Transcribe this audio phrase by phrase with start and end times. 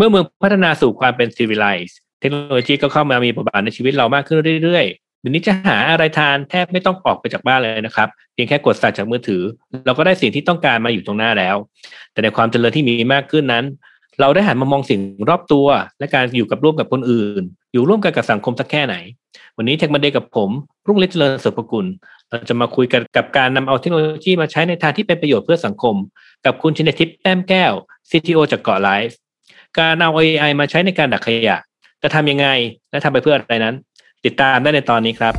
[0.00, 9.42] มื่อเมืองพัฒนาสู่ความเป็น civilized เทคโนโลยีก็เข้ามามีบทบาทในชีวิตเรามากขึ้นเรื่อยๆเดี๋ยวนี้จะหาอะไรทานแทบไม่ต้องออกไปจากบ้านเลยนะครับ เพียงแค่กดสั่งจากมือถือ
[9.86, 11.56] เราก็ได้สิ่งที่ต้องการมาอยู่ตรงหน้าแล้ว
[12.12, 13.64] แต่ในความเจริญที่มีมากขึ้นนั้น
[14.20, 15.66] เราได้หันมามองสิ่งรอบตัว
[15.98, 17.42] และการอยู่กับร่วมกับคนอื่น
[17.72, 18.94] อยู่ร่วมกันกับสังคมสักแค่ไหน
[19.56, 20.50] วันนี้เทคมันเดย์กับผม
[20.86, 21.86] รุ่งฤทธิ์เจริญสริมกุล
[22.28, 25.94] เราจะมาคุยกันกับการนำเอาเทคโนโลยีมาใช้ในทางที่เป็นประโยชน์เพื่อสังคม
[26.44, 27.72] กับคุณชินทิพย์แต้มแก้ว
[28.10, 29.16] CTO จากเกาะไลฟ์
[29.78, 31.56] การเอา AI มาใช้ในการดักขยะ
[32.02, 32.46] จะทำยังไง
[32.90, 33.74] และทำไปเพื่ออะไรนั้น
[34.24, 35.34] ติดตามได้ในตอนนี้ครับ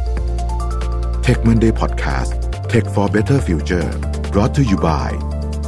[1.26, 2.32] Tech Monday Podcast
[2.72, 3.90] Tech for Better Future
[4.34, 5.10] brought to you by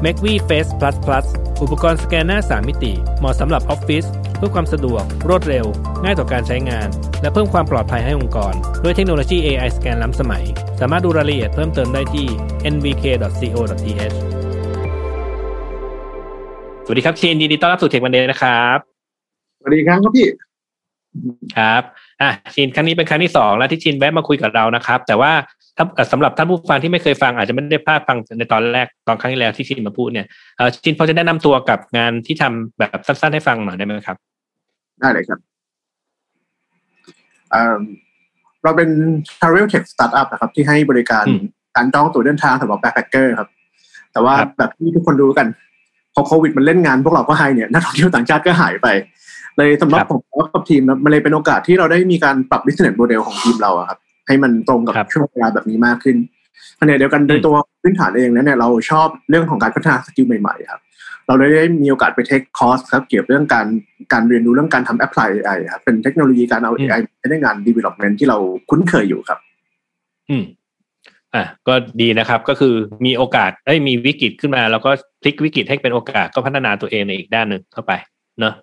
[0.05, 1.25] m a c v Face Plus Plus
[1.61, 4.05] อุปกรณ์สแกนหน้า 3 มิติ เหมาะสำหรับออฟฟิศ
[4.37, 5.65] เพื่อความสะดวก รวดเร็ว
[6.03, 6.87] ง่ายต่อการใช้งาน
[7.21, 10.43] และเพิ่มความปลอดภัยให้องค์กร ด้วยเทคโนโลยี AI สแกนล้ำสมัย
[10.79, 12.27] สามารถดูรายละเอียดเพิ่มเติมได้ที่
[12.73, 14.15] nvk.co.th
[16.85, 18.77] สวัสดีครับเชนยินดีต้อนรับสู่เทควันเดย์นะครับ
[19.59, 20.27] สวัสดีครับครับพี่
[21.57, 21.83] ครับ
[22.21, 25.31] อะชินครั้งนี้เป็นครั้งที่สองแล้วที่ชินแวะมาคุยกับเรานะครับ แต่ว่า
[25.77, 34.17] ถ้าสำหรับท่านผู้ฟังที่ไม่เคยฟังอาจจะไม่ได้พลาดฟังในตอนแรกตอนครั้งที่แล้วที่ชินมาพูดเนี่ยเออชินพอจะแนะนำตัวกับงานที่ทำแบบสั้นๆให้ฟังหน่อยได้ไหมครับ
[34.99, 35.39] ได้เลยครับ
[37.51, 37.79] เอ่อ
[38.63, 38.89] เราเป็น
[39.39, 41.43] travel tech startup นะครับ ที่ให้บริการอืม
[41.75, 43.49] การจองตั๋วเดินทางสำหรับ backpacker ครับ
[44.11, 45.47] แต่ว่าครับแบบที่ทุกคนรู้กัน
[46.13, 48.87] พอโควิดมันเล่นงานพวกเราก็ให้เนี่ยนักท่องเที่ยวต่างชาติก็หายไป
[49.57, 50.19] เลยสำหรับผม
[50.53, 56.17] กับทีมนะมันเลยเป็นโอกาสที่เราได้มีการปรับ business model ของทีมเราอะครับ ให้มันตรงกับครับช่วงเวลาแบบนี้มากขึ้น
[56.79, 60.81] ขณะเดียวกันโดยตัวพื้นฐานเองแล้วเนี่ยเราชอบเรื่องของการพัฒนา skill ใหม่ๆครับ
[61.27, 63.65] เราได้มีโอกาสไป take course ครับเกี่ยวกับเรื่องการ
[64.13, 68.37] การเรียนรู้เรื่องการทำแอปพลาย AI ครับเป็นเทคโนโลยีการเอา AI ใช้ในงาน development ที่เรา
[68.69, 69.39] คุ้นเคยอยู่ครับ
[70.29, 70.43] อืม
[71.35, 72.73] อะก็ดีนะครับก็คือ
[73.05, 74.89] มีโอกาสเอ้ยมีวิกฤตขึ้นมา แล้วก็
[75.21, 77.91] พลิกวิกฤตให้เป็นโอกาสก็พัฒนาตัวเองในอีกด้านหนึ่งเข้าไป
[78.39, 78.53] เนอะ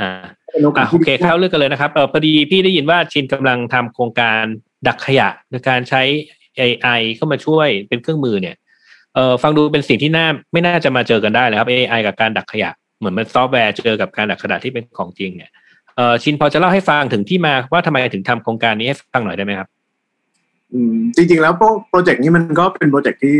[0.00, 0.10] อ่า
[0.52, 4.42] เป็นโอกาอะสโอเคเข้าเรื่องกันเลยนะครับเออพอดีพี่ได้ยินว่าชินกำลังทำโครงการ
[4.86, 6.02] ดักขยะโดยการใช้
[6.60, 8.56] AI เข้ามาช่วยเป็นเครื่องมือเนี่ย
[9.14, 15.50] เออฟังดูเป็นสิ่งที่น่าไม่น่าจะมาเจอกันได้เลยครับ AI กับการดักขยะ เหมือนมันซอฟต์แวร์เจอกับการดักขยะที่เป็นของจริงเนี่ย
[15.96, 19.77] เออชินพอจะเล่าให้ฟังถึงที่มาว่าทำไมถึงทำโครงการนี้ให้ฟังหน่อยได้ไหมครับอืม
[21.16, 21.52] จริงๆ แล้ว
[21.88, 23.36] project นี้มันก็เป็น project ที่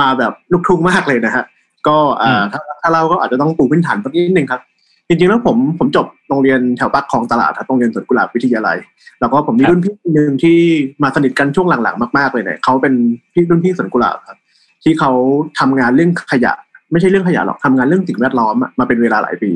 [0.00, 1.44] มาแบบลูกทุ่งมากเลยนะฮะ
[1.88, 4.60] ก็อ่าอืมถ้าถ้าเราก็อาจจะต้องปูพื้นฐานสักนิดนึงครับ
[5.08, 8.76] จริงๆแล้วผมผมจบโรงเรียนแถวปากคลองตลาดครับโรงเรียนสวนกุหลาบวิทยาลัย
[9.20, 10.58] แล้วก็ผมมีรุ่นพี่คนหนึ่งที่
[11.02, 12.94] มาสนิทกันช่วงหลังๆ มากๆเลยเนี่ยเขาเป็น
[13.32, 14.38] พี่รุ่นพี่สวนกุหลาบครับ
[14.82, 15.12] ที่เขา
[15.58, 16.52] ทำงานเรื่องขยะ
[16.92, 19.50] ไม่ใช่เรื่องขยะหรอกทำงานเรื่องสิ่งแวดล้อมอะมาเป็นเวลาหลายปี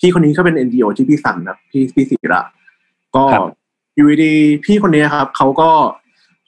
[0.00, 2.40] พี่คนนี้เขาเป็น NGO ที่พี่สันครับพี่พี่ศิระ
[3.16, 3.42] ก็ครับ
[3.96, 5.70] อยู่ดีๆพี่คนนี้ครับเขาก็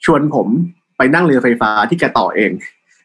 [0.05, 0.47] ชวนผม
[0.97, 2.51] ไปนั่งเรือไฟฟ้าที่แกต่อเอง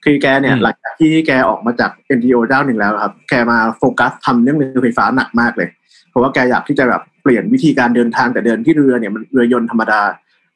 [0.04, 5.68] คือแกเนี่ยอืมหลังจากที่แกออกมาจาก NGO เจ้าหนึ่งแล้วครับ แกมาโฟกัสทำเรื่องเรือไฟฟ้าหนักมากเลย
[6.10, 10.00] เพราะว่าแกอยากที่จะแบบเปลี่ยนวิธีการเดินทางแต่เดินที่เรือเนี่ยมันเรือยนต์ธรรมดา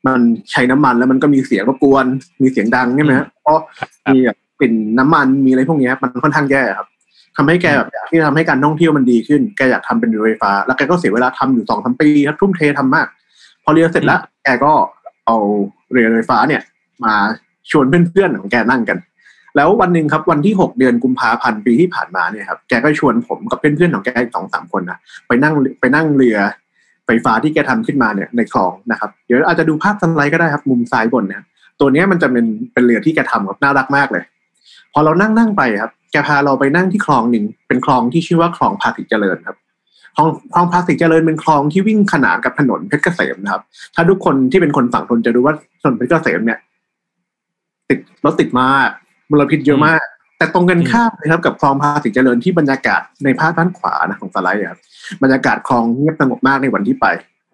[0.06, 2.06] มันใช้น้ำมันแล้วมันก็มีเสียงรบกวน
[2.42, 6.88] มีเสียงดังใช่ไหมฮะเพราะครับมีแบบกลิ่นน้ำมันมีอะไรพวกเนี้ยมันค่อนข้างแย่ครับ
[7.36, 13.06] ทำให้แกแบบอยากที่จะทำให้การท่องเที่ยวมันดีขึ้น แกอยากทำเป็นเรือไฟฟ้า แล้วแกก็เสียเวลาทำอยู่สองสามปีครับทุ่มเททำมาก
[13.64, 14.72] พอเรือเสร็จแล้วแกก็
[15.26, 15.36] เอา
[15.92, 16.62] เรือไฟฟ้าเนี่ย
[17.04, 17.14] มา
[17.70, 18.98] ชวนเพื่อนๆของแกนั่งกัน
[19.56, 24.98] แล้ววันหนึ่งครับวันที่หกเดือนกุมภาพันธ์ปีที่ผ่านมาเนี่ยครับแกก็ชวนผมกับเพื่อนๆของแกอีกสองสามคนนะ
[25.28, 26.38] ไปนั่งไปนั่งเรือ
[27.06, 31.46] ไฟฟ้าที่แกทำขึ้นมาเนี่ยในคลองนะครับ เดี๋ยวอาจจะดูภาพสไลด์ก็ได้ครับ มุมซ้ายบนนะ
[31.80, 34.24] ตัวนี้มันจะเป็นเป็นเรือที่แกทำครับน่ารักมากเลย
[34.92, 39.56] พอเรานั่งนั่งไปครับ แกพาเราไปนั่งที่คลองหนึ่งเป็นคลองที่ชื่อว่าคลองภาษีเจริญครับ
[40.16, 43.62] คลองคลองภาษีเจริญเป็นคลองที่วิ่งขนานกับถนนเพชรเกษมนะครับ
[43.94, 46.58] ถ้าทุกคนที่เป็นคนฝั่งทนจะรู้ว่าถนนเพชรเกษมเนี่ย
[47.88, 48.88] ติดรถติดมาก
[49.30, 50.04] มลพิษเยอะมาก
[50.38, 54.80] แต่ตรงกันข้ามนะครับ กับคลองภาษีเจริญที่บรรยากาศในภาพด้านขวานะของสไลด์อะครับ
[55.22, 57.06] บรรยากาศคลองเงียบสงบมากในวันที่ไป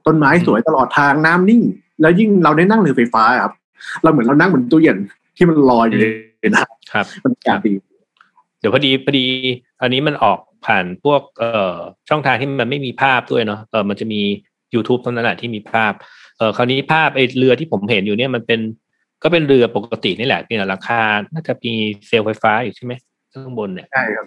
[0.07, 1.63] ต้นไม้สวยตลอดทางน้ำนิ่ง
[2.01, 3.53] แล้วยิ่งเราได้นั่งเรือไฟฟ้าอะครับ
[4.03, 4.99] เราเหมือนเรานั่งบนตู้เย็น
[5.37, 6.05] ที่มันลอยอยู่ใน
[6.55, 7.73] น้ครับำบรรยากาศดี
[8.61, 9.27] เดี๋ยวพอดีพอดี
[9.83, 11.77] อันนี้มันออกผ่านพวกเอ่อ
[12.09, 14.21] ช่องทางที่มันไม่มีภาพด้วยเนาะเออมันจะมี
[14.75, 15.93] YouTube เท่านั้นแหละที่มีภาพ
[16.39, 18.61] เออคราวนี้ภาพไอ้เรือที่ผมเห็นอยู่เนี่ยมันเป็น
[19.23, 21.01] ก็เป็นเรือปกตินี่แหละเนี่ยราคา
[21.33, 21.73] น่าจะมี
[22.07, 22.93] เซลล์ไฟฟ้าอยู่ใช่ไหม
[23.33, 24.27] ข้างบนเนี่ยใช่ครับ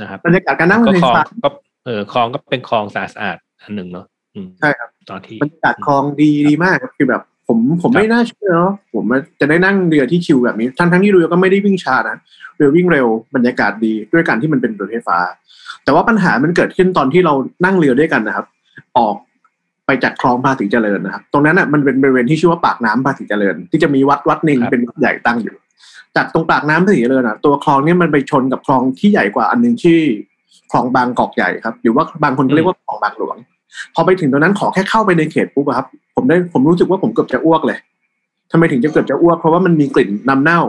[0.00, 1.48] นะครับบรรยากาศการนั่งก็เรือคลไฟองฟ้าก็
[1.84, 9.04] เออคลองก็เป็นคลองสะอาดๆอันหนึ่งเนาะอืมใช่ครับตอนที่บรรยากาศคลองดีดีมากครับคือแบบ ผมผมไม่น่าเชื่อเนาะผม
[9.40, 12.16] จะได้นั่งเรือที่ชิลแบบนี้ ทั้งทั้งที่เรือก็ไม่ได้วิ่งช้านะ
[12.56, 15.18] เรือวิ่งเร็วบรรยากาศดีด้วยการที่มันเป็นเรือไฟฟ้า
[15.84, 17.34] แต่ว่าปัญหามันเกิดขึ้นตอนที่เรา
[17.64, 18.46] นั่งเรือด้วยกันนะครับ
[18.98, 19.14] ออก
[19.86, 25.56] ไปจากคลองภาษีเจริญนะครับ ตรงนั้นอะมันเป็นบริเวณที่ชื่อว่าปากน้ำภาษีเจริญ ที่จะมีวัดวัดหนึ่งเป็นวัดใหญ่ตั้งอยู่
[26.16, 29.98] จากตรงปากน้ำภาษีเจริญอะตัวคลองเนี่ยมันไปชนกับคลองที่ใหญ่กว่าอันหนึ่งที่
[30.72, 33.36] คลองบางกอกใหญ่ครับ หรือว่าบางคนก็เรียกว่าคลองบางหลวง
[33.94, 35.86] พอไปถึงตรงนั้นขอแค่เข้าไปในเขตปุ๊บอะครับ
[36.16, 37.78] ผมได้ผมรู้สึกว่าผมเกือบจะอ้วกเลย
[38.52, 40.60] ทำไมถึงจะเกือบจะอ้วก เพราะว่ามันมีกลิ่นน้ำเน่า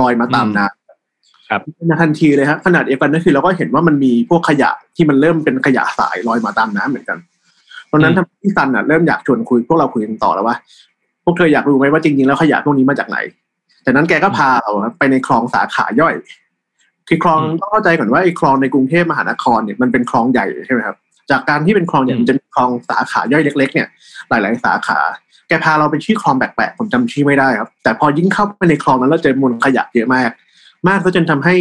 [0.00, 7.18] ลอยมาตามน้ำครับในทันทีเลยครับขนาดเดียวกันนั่นคือเราก็เห็นว่ามันมีพวกขยะที่มันเริ่มเป็นขยะสายลอยมาตามน้ำเหมือนกัน
[7.90, 10.56] ตอนนั้นทำให้พี่ซันอะเริ่มอยากชวนคุยพวกเราคุยกันต่อแล้วว่า
[11.24, 13.18] พวกเธออยากรู้ไหมว่าจริงๆแล้วขยะพวกนี้มาจากไหน
[13.84, 16.14] จากนั้นแกก็พาเราครับไปในคลองสาขาย่อย
[17.08, 20.96] คือคลองอืมต้องเข้าใจก่อนว่าไอ้คลองในกรุงเทพมหานครเนี่ยมันเป็นคลองใหญ่ใช่ไหมครับ
[21.30, 23.88] จากการที่เป็นคลองใหญ่อืมมันจะมีคลองสาขาย่อยเล็ก ๆ เนี่ย
[24.28, 24.98] หลาย ๆ สาขา
[25.48, 30.30] แกพาเราไปชื่อคลองแปลกๆผมจำชื่อไม่ได้ครับ แต่พอยิ่งเข้าไปในคลองนั้นเราเจอมวลขยะเยอะมาก
[30.88, 31.54] มากซะจนทำให้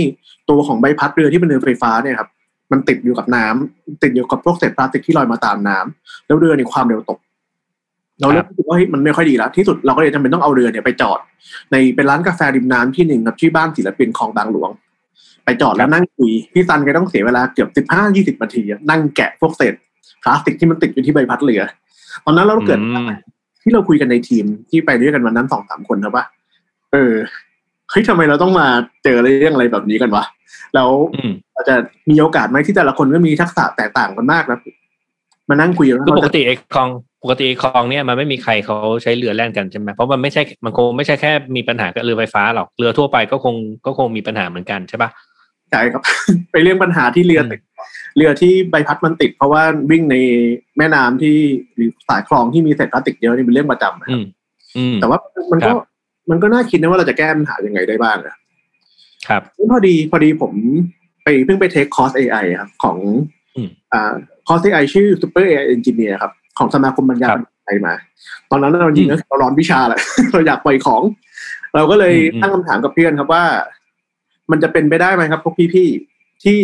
[0.50, 2.30] ตัวของใบพัดเรือที่เป็นเรือไฟฟ้าเนี่ยครับ
[2.72, 7.20] มันติดอยู่กับน้ำติดอยู่กับพวกเศษพลาสติกที่ลอยมาตามน้ำแล้วเรือเนี่ยความเร็วตก
[8.20, 11.20] เราเริ่มรู้สึกว่าเฮ้ยมันไม่ค่อยดีแล้วที่สุดเราก็เลยจำเป็นต้องเอาเรือเนี่ยไปจอด
[11.72, 14.70] ในเป็นร้านกาแฟริมน้ำที่หนึ่งครับที่บ้านศิลปินคลองบางหลวง
[15.50, 19.74] ไปจอดแล้วนั่งคุยพี่ซันก็ต้องเสียเวลาเกือบสิบห้ายี่สิบนาทีอะนั่งแกะพวกเศษ
[20.24, 21.62] พลาสติกที่มันติดอยู่ที่ใบพัดเรือ
[22.26, 23.10] ตอนนั้นเราเกิดอืม
[23.62, 26.26] ที่เราคุยกันในทีมที่ไปด้วยกันวันนั้นสองสามคนครับว่า
[26.92, 27.14] เออ
[27.90, 28.68] เฮ้ยทำไมเราต้องมา
[29.04, 30.24] เจอเรื่องอะไรแบบนี้กันวะ
[30.76, 31.76] แล้วอืมเราจะ
[32.10, 34.60] มีโอกาสไหมที่แต่ละคนก็มีทักษะแตกต่างกันมากนะ
[35.50, 36.90] มานั่งคุยกันว่าคือปเรากจะติไอ้คลอง
[37.24, 43.56] ปกติไอ้คลองเนี่ยมันไม่มีใครเขาใช้เรือแล่นกันใช่ไหมเพราะมันไม่ใช่มันคงไม่ใช่แค่มีปัญหากับเรือไฟฟ้าหรอกเรือทั่วไปก็คง
[43.86, 45.10] ก็คงมีปัญหาเหมือนกันใช่ปะ
[45.72, 46.02] ใช่ครับ
[46.52, 47.60] ไปเรื่องปัญหาที่เรือติด
[48.18, 50.16] เรือที่ใบพัดมันติด เพราะว่าวิ่งใน
[50.78, 51.36] แม่น้ำที่
[51.76, 54.26] หรือสายคลองที่มีเศษพลาสติกเยอะนี่เป็นเรื่องประจำนะคอืรับม
[54.78, 55.18] อืมแต่ว่า
[55.52, 55.88] มันก็ครับ
[56.30, 58.36] มันก็น่าคิดนะว่าเราจะแก้ปัญหายังไงได้บ้างอะ
[59.28, 60.54] ครับพอดีพอดีผม
[61.24, 62.98] ไปเพิ่งไปเทคคอร์ส AI ครับของ
[63.56, 64.14] อืมอ่า
[64.48, 67.94] คอร์ส AI ชื่อ Super AI Engineer ครับ ของสมาคมปัญญาครับไทยมา
[68.52, 70.00] ตอนนั้นเราจริงๆก็เราร้อนวิชาแหละ
[70.34, 71.02] เราอยากปล่อยของ
[71.76, 73.44] เราก็เลยอืมตั้งคำถามกับเพื่อนครับว่า
[74.52, 76.60] มันจะเป็นไปได้ไหมครับพวกพี่ๆที่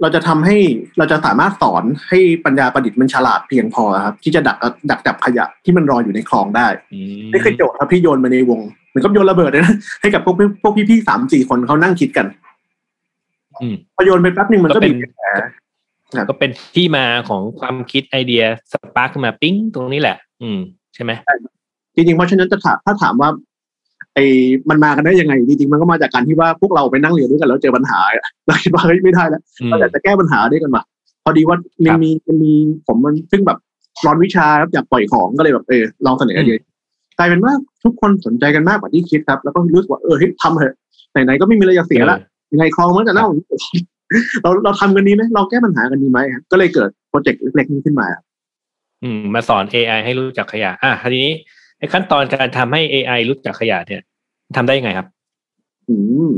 [0.00, 0.56] เราจะทำให้
[0.98, 4.56] เราจะสามารถสอนให้ปัญญาประดิษฐ์มันฉลาดเพียงพอครับ ที่จะดัก
[4.90, 12.26] ดักจับขยะที่มันรออยู่ในคลองได้อืมนี่คือโจทย์ครับพี่โยนมาในวงเหมือนกับโยนระเบิดเลยนะให้กับพวกพี่พวกพี่ๆสามสี่คนเขานั่งคิดกัน
[13.62, 15.26] อืมพอโยนไปแป๊บหนึ่งมันก็ก็เป็มีนแผล
[16.16, 18.42] ครับก็เป็นที่มาของความคิดไอเดีย
[18.72, 20.58] spark ขึ้นมาปิ้งตรงนี้แหละ อืม
[20.94, 21.12] ใช่ไหม
[21.94, 23.49] จริงๆเพราะฉะนั้นจะถามถ้าถามว่าไอ้
[24.70, 28.00] มันมากันได้ยังไงจริงๆมันก็มาจากการที่ว่าพวกเราไปนั่งเรียนด้วยกันแล้วเจอปัญหา
[28.46, 30.84] เราคิดว่าเฮ้ยไม่ได้แล้วอืมเราอยากจะแก้ปัญหาด้วยกันว่ะ
[31.24, 32.52] พอดีว่าคมัรันบมีมันมี
[32.86, 33.58] ผมมันซึ่งแบบ
[34.06, 36.58] ร้อนวิชาครับอยากปล่อยของก็เลยแบบเออลองเสนอไอเดีย
[37.18, 37.52] กลายเป็นว่า
[37.84, 40.74] ทุกคนสนใจกันมากกว่าที่คิดครับ แล้วก็รู้สึกว่าเออเฮ้ยทำเถอะ
[41.12, 42.18] ไหนๆก็ไม่มีอะไรจะเสียละ
[42.52, 43.26] ยังไงคลองมันจะเน่า
[44.42, 48.24] เราเราทำกันดีไหมเราแก้ปัญหากันดีไหมครับก็เลยเกิดโปรเจกต์เล็กๆนี้ขึ้นมาครับ
[49.02, 51.32] อืมมาสอน AI ให้รู้จักขยะ อะทีนี้
[51.78, 54.02] ไอ้ขั้นตอนการทำให้ AI รู้จักขยะเนี่ย
[54.56, 55.06] ทำได้ยังไงครับ
[55.88, 55.96] อื
[56.28, 56.30] ม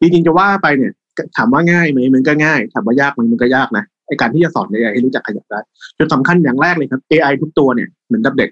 [0.00, 0.92] จริงๆจะว่าไปเนี่ย
[1.36, 5.60] ถามว่าง่ายไหมมันก็ง่าย ถามว่ายากไหมมันก็ยากนะไอการที่จะสอน AI ให้รู้จักขยะได้
[5.98, 8.50] จุดสำคัญอย่างแรกเลยครับ AI ทุกตัวเนี่ยเหมือนกับเด็ก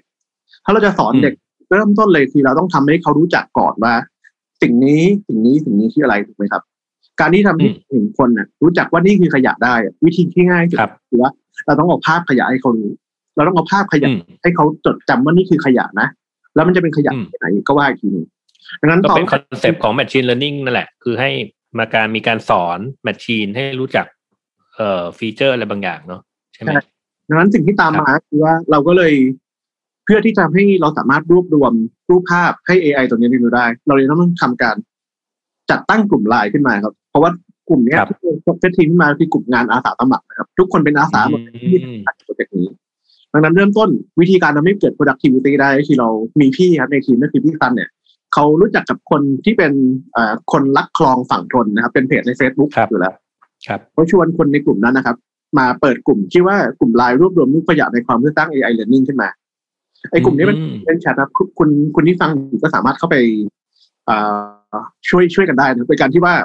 [0.65, 1.33] ถ้าเราจะสอนอืมเด็ก
[1.69, 3.93] เริ่มต้นเลยคือเราต้องทำให้เขารู้จักก่อนว่า
[4.61, 6.61] สิ่งนี้สิ่งนี้สิ่งนี้คืออะไรถูกไหมครับ
[7.19, 11.31] การที่ทำให้หนึ่งคนน่ะ รู้จักว่านี่คือขยะได้อะวิธีที่ง่ายที่สุดครับคือว่า
[11.65, 12.91] เราต้องเอาภาพขยะให้เขารู้
[13.35, 16.07] เราต้องเอาภาพขยะอืมให้เขาจดจำว่านี่คือขยะนะ
[16.55, 18.25] แล้วมันจะเป็นขยะอืมที่ไหนก็ว่าอีกทีหนึ่ง
[18.81, 21.29] ดังนั้นก็ตอนเป็นคอนเซปต์ของ Machine Learning นั่นแหละ คือให้
[21.77, 24.05] มาการมีการสอน machine ให้รู้จัก
[24.75, 26.21] เอ่อ feature อะไรบางอย่างเนาะ
[26.53, 26.69] ใช่ไหม
[27.29, 29.13] ดังนั้นสิ่งที่ตามมาคือว่าเราก็เลย
[30.05, 31.73] เพื่อที่จะให้เราสามารถรวบรวม
[32.09, 34.75] รูปภาพให้ AI ตัวนี้เรียนรู้ได้ เราเลยต้องทำการ
[35.71, 37.31] จัดตั้งกลุ่มไลน์ขึ้นมาครับ เพราะว่า
[37.69, 42.67] กลุ่มเนี้ยครับที่เซตทีมขึ้นมาคือกลุ่มงานอาสาสมัครนะครับ ทุกคนเป็นอาสาหมดที่อืมทำโปรเจกต์นี้
[43.33, 46.09] ดังนั้นเริ่มต้นวิธีการทำให้เกิด productivity ได้ก็คือเรา
[46.41, 47.89] มีพี่ครับในทีมก็คือพี่ซันเนี่ย
[48.33, 49.73] เขารู้จักกับคนที่เป็น
[50.13, 53.13] เอ่อคนรักคลองฝั่งทนนะครับ เป็นเพจใน Facebook ครับอยู่แล้ว
[53.67, 55.17] ครับเขาชวนคนในกลุ่มนั้นนะครับ
[55.57, 59.29] มาเปิดกลุ่มชื่อว่ากลุ่มไลน์รวบรวมรูปขยะในความเพื่อสร้าง AI Learning ขึ้นมา
[60.11, 63.15] ไอ้กลุ่มนี้เป็นอืมเป็นแชทนะครับคุณคุณคุณที่ฟังอยู่ก็สามารถเข้าไป
[64.05, 64.17] เอ่
[64.73, 64.75] อ
[65.09, 66.35] ช่วยช่วยกันได้นะโดยการที่ว่า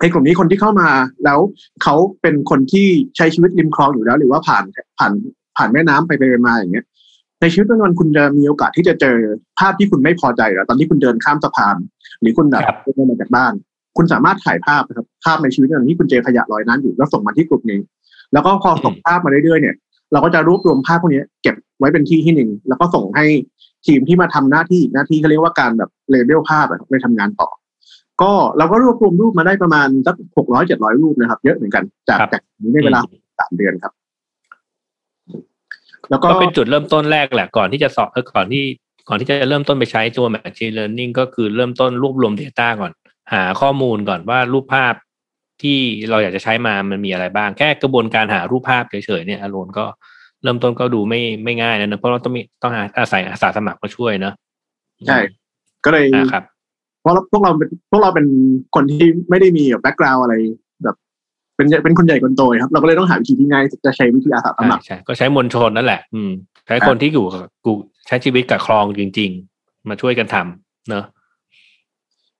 [0.00, 0.88] ไอ้กลุ่มนี้คนที่เข้ามา
[1.24, 1.38] แล้ว
[1.82, 4.64] เขาเป็นคนที่ใช้ชีวิตริมคลองอยู่แล้ว หรือว่าผ่าน
[4.98, 5.12] ผ่าน
[5.56, 6.86] ผ่านแม่น้ำไปไปมาอย่างเงี้ย
[7.40, 9.16] ในชีวิตประจำวันคุณจะมีโอกาสที่จะเจอ
[9.58, 11.76] ภาพที่คุณไม่พอใจแล้วตอนที่คุณเดินข้ามสะพาน
[12.20, 13.52] หรือคุณแบบครับเดินมาจากบ้าน
[13.96, 17.80] คุณสามารถถ่ายภาพนะครับภาพในชีวิตประจำวันที่คุณเจอขยะลอยน้ำอยู่แล้วส่งมาที่กลุ่มนี้
[18.32, 19.74] แล้วก็พอส่งภาพมาเรื่อยๆเนี่ย
[20.12, 23.26] เราก็จะรวบรวมภาพพวกนี้เก็บไว้เป็นที่ที่หนึ่งแล้วก็ส่งให้
[23.86, 27.48] ทีมที่มาทำหน้าที่หน้าที่เขาเรียกว่าการแบบเลเบลภาพอะครับไปทำงานต่อ
[28.22, 33.00] ก็เราก็รวบรวมรูปมาได้ประมาณสักหกร้อยเจ็ดร้อยรูปนะครับ เยอะเหมือนกันจากครับจากนี้ในเวลา
[33.38, 33.92] สามเดือนครับ
[36.10, 38.64] แล้วก็ก็เป็นจุดเริ่มต้นแรกแหละก่อนที่จะสอบเออก่อนที่
[39.08, 42.92] ก่อนที่จะเริ่มต้นไปใช้ตัว Machine Learning ก็คือเริ่มต้นรวบรวม Data ก่อน
[43.32, 44.94] หาข้อมูลก่อนว่ารูปภาพ
[45.62, 45.78] ที่
[46.10, 49.84] เราอยากจะใช้มามันมีอะไรบ้าง แค่กระบวนการหารูปภาพเฉยๆเนี่ยอารมณ์ก็
[50.42, 54.34] เริ่มต้นก็ดูไม่ไม่ง่ายนะเพราะเราต้องมีต้องหาอาศัยอาสาสมัครมาช่วยเนาะ
[55.06, 55.18] ใช่
[55.84, 56.44] ก็เลยนะครับ
[57.00, 58.26] เพราะพวกเราเป็นพวกเราเป็น
[58.74, 60.60] คนที่ไม่ได้มีแบบ background อะไรแบบ
[61.58, 66.30] เป็นเป็นคนใหญ่คนโตครับ เราก็เลยต้องหาวิธีที่ง่ายจะใช้วิธีอาสาสมัครใช่ใช่ก็ใช้มวลชนนั่นแหละ อืม
[66.66, 67.72] ใช้คนที่อยู่กับกู
[68.06, 71.04] ใช้ชีวิตกับคลองจริง ๆ มาช่วยกันทำเนอะ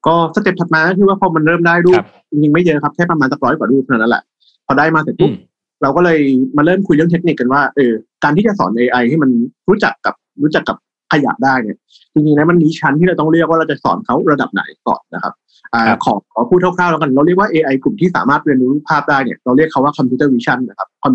[0.07, 4.23] ก็ step ถัดมาก็คือว่าพอมันเริ่มได้รูปครับจริงๆไม่เยอะครับแค่ประมาณสักร้อยกว่ารูปเท่านั้นแหละ
[4.67, 5.35] พอได้มาเสร็จปุ๊บอืม
[5.83, 6.19] เราก็เลย
[6.57, 7.93] มาเริ่มคุยเรื่องเทคนิคกันว่าเออ
[8.25, 9.31] การที่จะสอน AI ให้มัน
[9.69, 10.77] รู้จักกับรู้จักกับ
[11.12, 11.77] ขยะได้เนี่ย
[12.12, 15.33] จริงๆแล้วมันมีชั้นที่เราต้องเรียกว่าเราจะสอนเขาระดับไหนก่อนนะครับ
[15.75, 21.12] อ่าครับขอขอพูดคร่าวๆแล้วกันเราเรียกว่า AI กลุ่มที่สามารถเรียนรู้รูปภาพได้เนี่ยเราเรียกเขาว่า computer vision นะครับคอม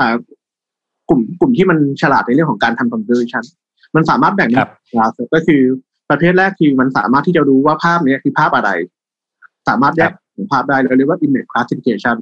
[0.00, 0.14] อ่า
[1.08, 3.44] กลุ่มกลุ่มที่มันฉลาดในเรื่องของการทำ computer vision
[3.96, 4.70] มันสามารถแบ่งครับ
[5.14, 5.62] เป็นก็คือ
[6.10, 8.70] ประเภทแรกคือมันสามารถที่จะรู้ว่าภาพเนี้ยคือภาพอะไร
[9.68, 12.16] สามารถแยกของภาพได้เราเรียกว่า image classification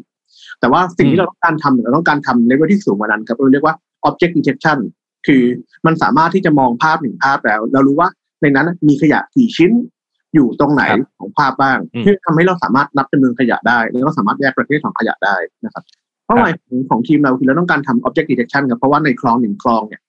[0.60, 3.74] แต่ว่าสิ่งอืมที่เราต้องการทำเนี่ยเราต้องการทำเลเวลที่สูงกว่านั้นครับเราเรียกว่า
[4.08, 4.78] object detection
[5.26, 5.42] คือ
[5.86, 8.08] มันสามารถที่จะมองภาพหนึ่งภาพแล้ว เรารู้ว่า
[8.42, 9.72] ในนั้นมีขยะกี่ชิ้น
[10.34, 15.82] อยู่ตรงไหนครับของภาพบ้างอืมเพื่อทำให้เราสามารถนับจำนวนขยะได้ แล้วก็สามารถแยกประเภทของขยะได้นะครับ
[16.26, 20.00] เป้าหมายของของทีมเราคือเราต้องการทำ object detection ครับเพราะว่าในคลองหนึ่งคลองเนี่ย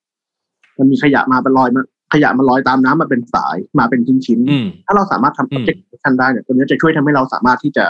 [0.77, 1.81] มันมีขยะมาเป็นลอยมา
[2.13, 7.85] ขยะมันลอยตามน้ำมาเป็นสายมาเป็นชิ้นๆอืมถ้าเราสามารถทำอืม object detection ได้เนี่ยตัวนี้จะช่วยทำให้เราสามารถที่จะ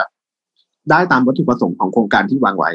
[0.90, 2.70] ได้ตามวัตถุประสงค์ของโครงการที่วางไว้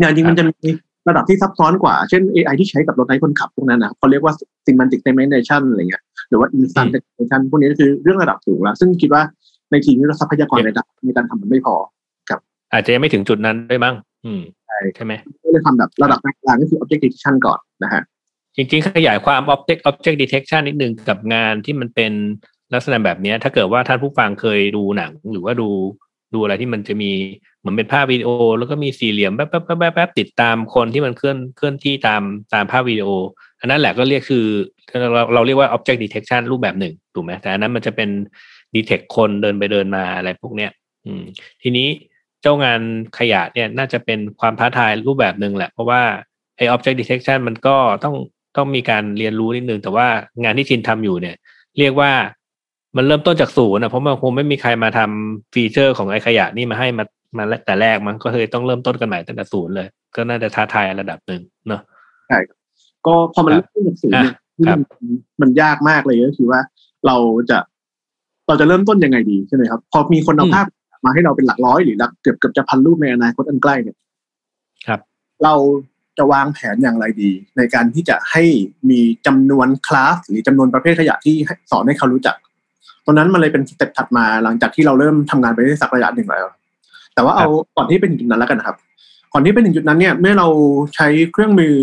[0.00, 0.70] อย่างจริงมันจะมี
[1.08, 4.34] ระดับที่ซับซ้อนกว่า เช่น AI ที่ใช้กับรถไร้คนขับพวกนั้นนะเขาเรียกว่า
[4.66, 9.22] semantic segmentation อะไรเงี้ยหรือว่า instant segmentation พวกนี้ก็คือเรื่องระดับสูงแล้ว ซึ่งคิดว่า
[9.70, 11.74] ในทีมนี้เราทรัพยากรในการในการทำมันไม่พอ
[12.72, 13.94] อาจจะยังไม่ถึงจุดนั้นด้วยมั้ง
[14.26, 15.12] อืมใช่ใช่ไหม
[15.44, 18.02] ก็เลยทำแบบระดับกลางๆก็คือ object detection ก่อนนะฮะ
[18.56, 22.12] จริงๆ ขยายความ object object detection นิดนึงกับงานที่มันเป็น
[22.74, 25.68] ลักษณะแบบเนี้ยถ้าเกิดว่าท่านผู้ฟังเคยดูหนังหรือว่าดู
[26.34, 27.10] ดูอะไรที่มันจะมี
[27.60, 32.22] เหมือนเป็นภาพวิดีโอ แล้วก็มีสี่เหลี่ยมแป๊บแป๊บแป๊บแป๊บแป๊บติดตามคนที่มันเคลื่อนเคลื่อนที่ตาม
[32.54, 33.08] ตามภาพวิดีโอ
[33.60, 34.46] อันนั้นแหละก็เรียกคือ
[35.14, 38.10] เราเราเรียกว่า object detection รูปแบบหนึ่งถูกไหมแต่อันนั้นมันจะเป็น
[38.74, 40.70] detect คนเดินไปเดินมาอะไรพวกเนี้ย
[41.06, 41.22] อืม
[41.62, 41.88] ทีนี้
[42.42, 42.80] เจ้างาน
[43.18, 46.02] ขยะเนี่ยน่าจะเป็นความท้าทายรูปแบบหนึ่งแหละ เพราะว่า
[46.56, 48.14] ไอ้ object detection มันก็ต้อง
[48.56, 50.06] ต้องมีการเรียนรู้นิดนึง แต่ว่า
[50.42, 51.36] งานที่ชินทำอยู่เนี่ย
[51.78, 52.12] เรียกว่า
[52.98, 57.04] มันเริ่มต้นจากศูนย์นะเพราะมันคงไม่มีใครมาทำฟีเจอร์ของไอ้ขยะนี่มาให้มา
[57.36, 61.80] มาแต่แรกมันก็เลยต้องเริ่มต้นกันใหม่ตั้งแต่ศูนย์เลย ก็น่าจะท้าทายระดับหนึ่งเนาะ
[63.06, 65.08] ก็พอมันครับเริ่มจากศูนย์เนี่ยอะครับมัน
[65.40, 66.60] มันยากมากเลยก็คือว่า
[67.06, 67.16] เรา
[67.50, 67.58] จะ
[68.48, 70.66] เราจะเริ่มต้นยังไงดีใช่ไหมครับ พอมีคนเอาภาพ
[71.04, 73.96] มาให้เราเป็นหลักร้อยหรือหลักเกือบเกือบจะพันรูปในอนาคตอันใกล้เนี่ย
[74.86, 75.00] ครับ
[75.44, 75.54] เรา
[76.18, 78.44] จะวางแผนอย่างไรดี ในการที่จะให้
[78.90, 82.36] มีจำนวนคลาสหรือจำนวนประเภทขยะที่ให้สอนให้เขารู้จัก
[83.08, 86.46] ตรงนั้นมันเลยเป็นสเต็ปถัดมาหลังจากที่เราเริ่มทำงานไปได้สักระยะหนึ่งแล้ว
[87.14, 87.46] แต่ว่าเอา
[87.76, 88.76] ก่อนที่เป็นจุดนั้นแล้วกันนะครับ
[89.32, 90.48] ก่อนที่เป็นถึงจุดนั้นเนี่ยเมื่อเรา
[90.94, 91.74] ใช้เครื่องมือ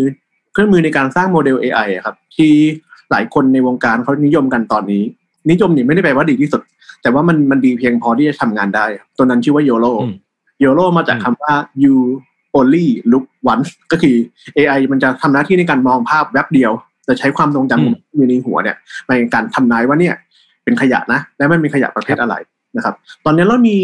[0.52, 2.52] เครื่องมือในการสร้างโมเดล AI อะครับ ที่
[3.10, 5.02] หลายคนในวงการเขานิยมกันตอนนี้
[5.50, 6.62] นิยมนี่ไม่ได้แปลว่าดีที่สุด
[7.02, 10.14] แต่ว่ามันมันดีเพียงพอที่จะทำงานได้ครับตัวนั้นชื่อว่า YOLO อืม
[10.64, 11.96] YOLO มาจากคำว่า you
[12.56, 14.16] only look once ก็คือ
[14.56, 16.72] AI มันจะทำหน้าที่ในการมองภาพแวบเดียว
[17.08, 18.76] จะใช้ความทรงจำอืมอยู่ในหัวเนี่ย
[19.08, 20.14] ในการทำนายว่าเนี่ย
[20.66, 22.34] เป็นขยะนะ และมันมีขยะประเภทอะไร
[22.76, 22.94] นะครับ
[23.24, 23.76] ตอนนี้เรามี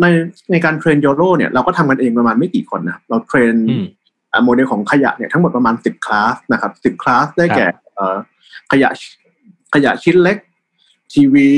[0.00, 0.06] ใน
[0.52, 3.84] ในการเทรนโยโ o เนี่ยเราก็ทำกันเองประมาณไม่กี่คนนะครับเราเทรนอืม
[4.32, 8.16] อ่าโมเดลของขยะเนี่ยทั้งหมดประมาณสิบคลาสนะครับสิบคลาสได้แก่เอ่อ
[8.72, 8.88] ขยะ
[9.74, 10.36] ขยะชิ้นเล็ก
[11.14, 11.48] ทีวี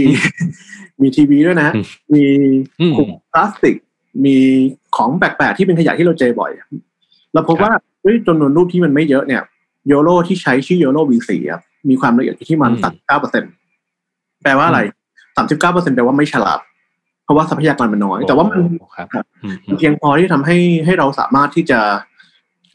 [1.01, 2.25] มีทีวีด้วยนะอืมมี
[2.81, 3.77] อืมขวดพลาสติก
[4.25, 4.37] มี
[4.97, 6.51] ของแปลกๆที่เป็นขยะที่เราเจอบ่อย
[7.35, 9.43] เราพบว่าเฮ้ยจำนวนรูปที่มันไม่เยอะเนี่ย
[9.89, 13.45] โยโ o ที่ใช้ชื่อโยโ o V4 ครับมีความละเอียดอยู่ที่ประมันอืมสามเก้าเปอร์เซ็น
[14.43, 14.81] แปลว่าอะไร
[15.37, 16.59] สามสิบเก้าเปอร์เซ็นแปลว่าไม่ฉลาด
[17.25, 21.81] เพราะว่าทรัพยากรมันน้อย แต่ว่ามันโอ้ครับครับอืมอืมันมเพียงพอที่ทำให้ให้เราสามารถที่จะ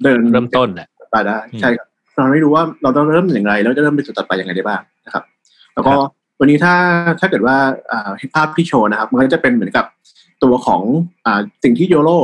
[0.04, 5.24] เดินเริ่มต้นแหละไปได้อืมใช่ครับเราไม่รู้ว่าเราต้องเริ่มอย่างไร แล้วจะเริ่มไปจุดต่อไปยังไงได้บ้างนะครับ
[5.74, 6.76] แล้วก็ครับตัวนี้ถ้า
[7.20, 7.56] ถ้าเกิดว่า
[7.92, 9.86] อ่าเห็นภาพที่โชว์นะครับ มันก็จะเป็นเหมือนกับ
[10.44, 10.82] ตัวของ
[11.26, 12.20] อ่าสิ่งที่โยโ o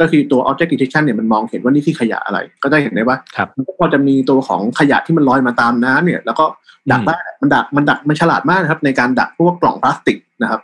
[0.00, 6.44] ก็คือตัว object detection เนี่ยมันมองเห็นว่านี่คือขยะอะไร ก็จะเห็นได้ว่าครับมันก็พอจะมีตัวของขยะที่มันลอยมาตามน้ำเนี่ย แล้วก็
[6.92, 10.60] ดักอืมได้มันดักมันดักมันฉลาดมากนะครับ ในการดักพวกกล่องพลาสติกนะครับ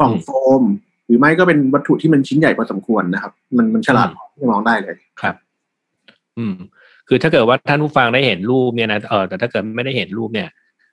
[0.00, 0.28] กล่องอืมโฟ
[0.60, 0.62] ม
[1.06, 5.34] หรือไม่ก็เป็นวัตถุที่มันชิ้นใหญ่พอสมควรนะครับ มันมันฉลาดอืมที่จะมองได้เลยครับ
[6.38, 6.54] อืม
[7.08, 10.48] คือถ้าเกิดว่าท่านผู้ฟังได้เห็นรูปเนี่ยนะเออแต่ถ้าเกิดไม่ได้เห็นรูปเนี่ย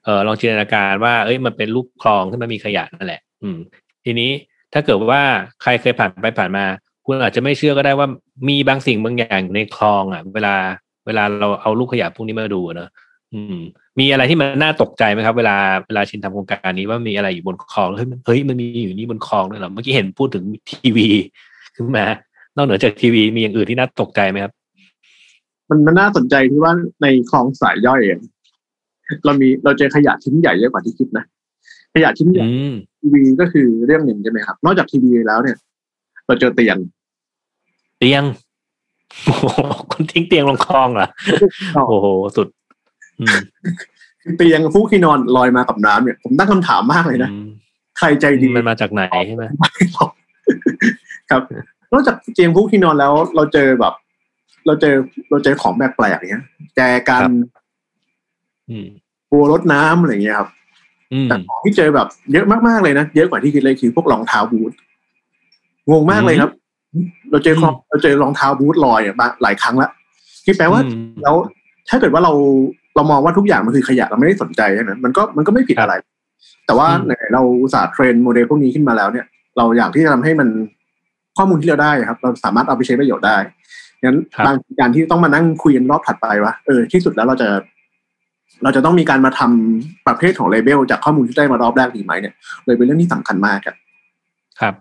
[0.06, 3.58] เออลองจินตนาการว่าเอ้ยมันเป็นรูปคลองที่มันมีขยะนั่นแหละ อืม
[4.06, 4.32] ทีนี้
[4.74, 5.22] ถ้าเกิดว่า
[5.62, 6.66] ใครเคยผ่านไปผ่านมา
[7.08, 8.08] คุณอาจจะไม่เชื่อก็ได้ว่า
[8.50, 10.56] มีบางสิ่งบางอย่างอยู่ในคลองอะ เวลา
[11.06, 12.90] เวลาเราเอารูปขยะพวกนี้มาดูเนอะ
[13.34, 13.58] อืม
[14.00, 15.56] มีอะไรที่มันน่าตกใจไหมครับ เวลา
[15.88, 21.08] เวลาชินทำโครงการนี้ว่ามีอะไรอยู่บนคลองเฮ้ยมันเฮ้ยมันมีอยู่นี่บนคลองด้วยเหรอเมื่อกี้เห็นพูดถึงทีวี
[21.76, 22.06] ขึ้นมา
[22.56, 24.54] นอกเหนือจากทีวีมีอย่างอื่นที่น่าตกใจไหมครับ
[25.70, 28.22] มันมันน่าสนใจที่ว่าในคลองสายย่อยอะ
[29.26, 31.26] เรามีเราเจอขยะชิ้นใหญ่เยอะกว่าที่คิดนะ
[31.94, 35.58] ขยะชิ้นใหญ่อืมทีวีก็คือเรื่องหนึ่งใช่ไหมครับ นอกจากทีวีแล้วเนี่ย
[36.26, 36.78] เราเจอเตียง
[37.98, 38.24] เตียง
[39.26, 39.46] โอ้โห
[39.92, 41.08] คนทิ้งเตียงลงคลองเหรอ
[41.88, 42.48] โอ้โหสุด
[43.20, 43.38] อืม
[44.38, 47.48] เตียงฟูกที่นอนลอยมากับน้ำเนี่ย ผมตั้งคำถามมากเลยนะอืม
[47.98, 49.44] ใครใจดีมันมาจากไหนใช่ไหม
[51.30, 51.42] ครับ
[51.92, 53.94] นอกจากเตียงฟูกที่นอนแล้ว เราเจอแบบ
[54.66, 54.96] เราเจอ
[55.30, 57.24] เราเจอของแปลกๆอย่างเงี้ยแจกัน
[58.70, 58.88] อืม
[59.32, 60.50] บัวรดน้ำอะไรอย่างเงี้ยครับ
[61.14, 64.72] อืมแต่ของที่เจอแบบ เยอะมากๆเลยนะเยอะกว่าที่คิดเลยคือพวกรองเท้าบูท
[65.92, 66.52] งงมากเลยครับ
[67.32, 69.90] เราเจอของเราเจอรองเท้าบูทลอยอะมาหลายครั้งละ
[70.46, 71.36] ที่แปลว่าอืมแล้ว
[71.90, 72.34] ถ้าเกิดว่าเรา
[72.96, 75.94] เรามองว่าทุกอย่างมันคือขยะเราไม่ได้สนใจใช่ไหมมันก็มันก็ไม่ผิดอะไร
[76.66, 79.26] แต่ว่าอืมไหนเราอุตส่าห์ train model พวกนี้ขึ้นมาแล้วเนี่ย
[79.58, 80.50] เราอยากที่จะทำให้มัน
[81.38, 83.38] ข้อมูลที่เราได้ครับ เราสามารถเอาไปใช้ประโยชน์ได้
[84.04, 87.50] งั้นบางการที่ต้องมานั่งคุยกันรอบถัดไปว่าเออที่สุดแล้วเราจะ
[88.64, 92.34] เราจะต้องมีการมาทำประเภทของ label จากข้อมูลที่ได้มารอบแรกดีไหมเนี่ย
[92.66, 93.76] เลยเป็นเรื่องที่สำคัญมากครับ
[94.60, 94.74] ครับ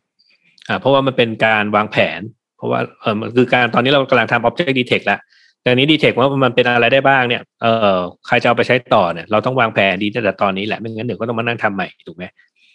[0.68, 2.20] อ่าเพราะว่ามันเป็นการวางแผน
[2.56, 5.20] เพราะว่าเออมันคือการตอนนี้เรากำลังทำ object detect แล้ว
[5.62, 7.96] แต่อันนี้ detect ว่ามันเป็นอะไรได้บ้างเนี่ยเออ
[8.26, 12.24] ใครจะเอาไปใช้ต่อเนี่ยเราต้องวางแผนดีตั้งแต่ตอนนี้แหละไม่งั้นเดี๋ยวก็ต้องมานั่งทำใหม่ถูกไหม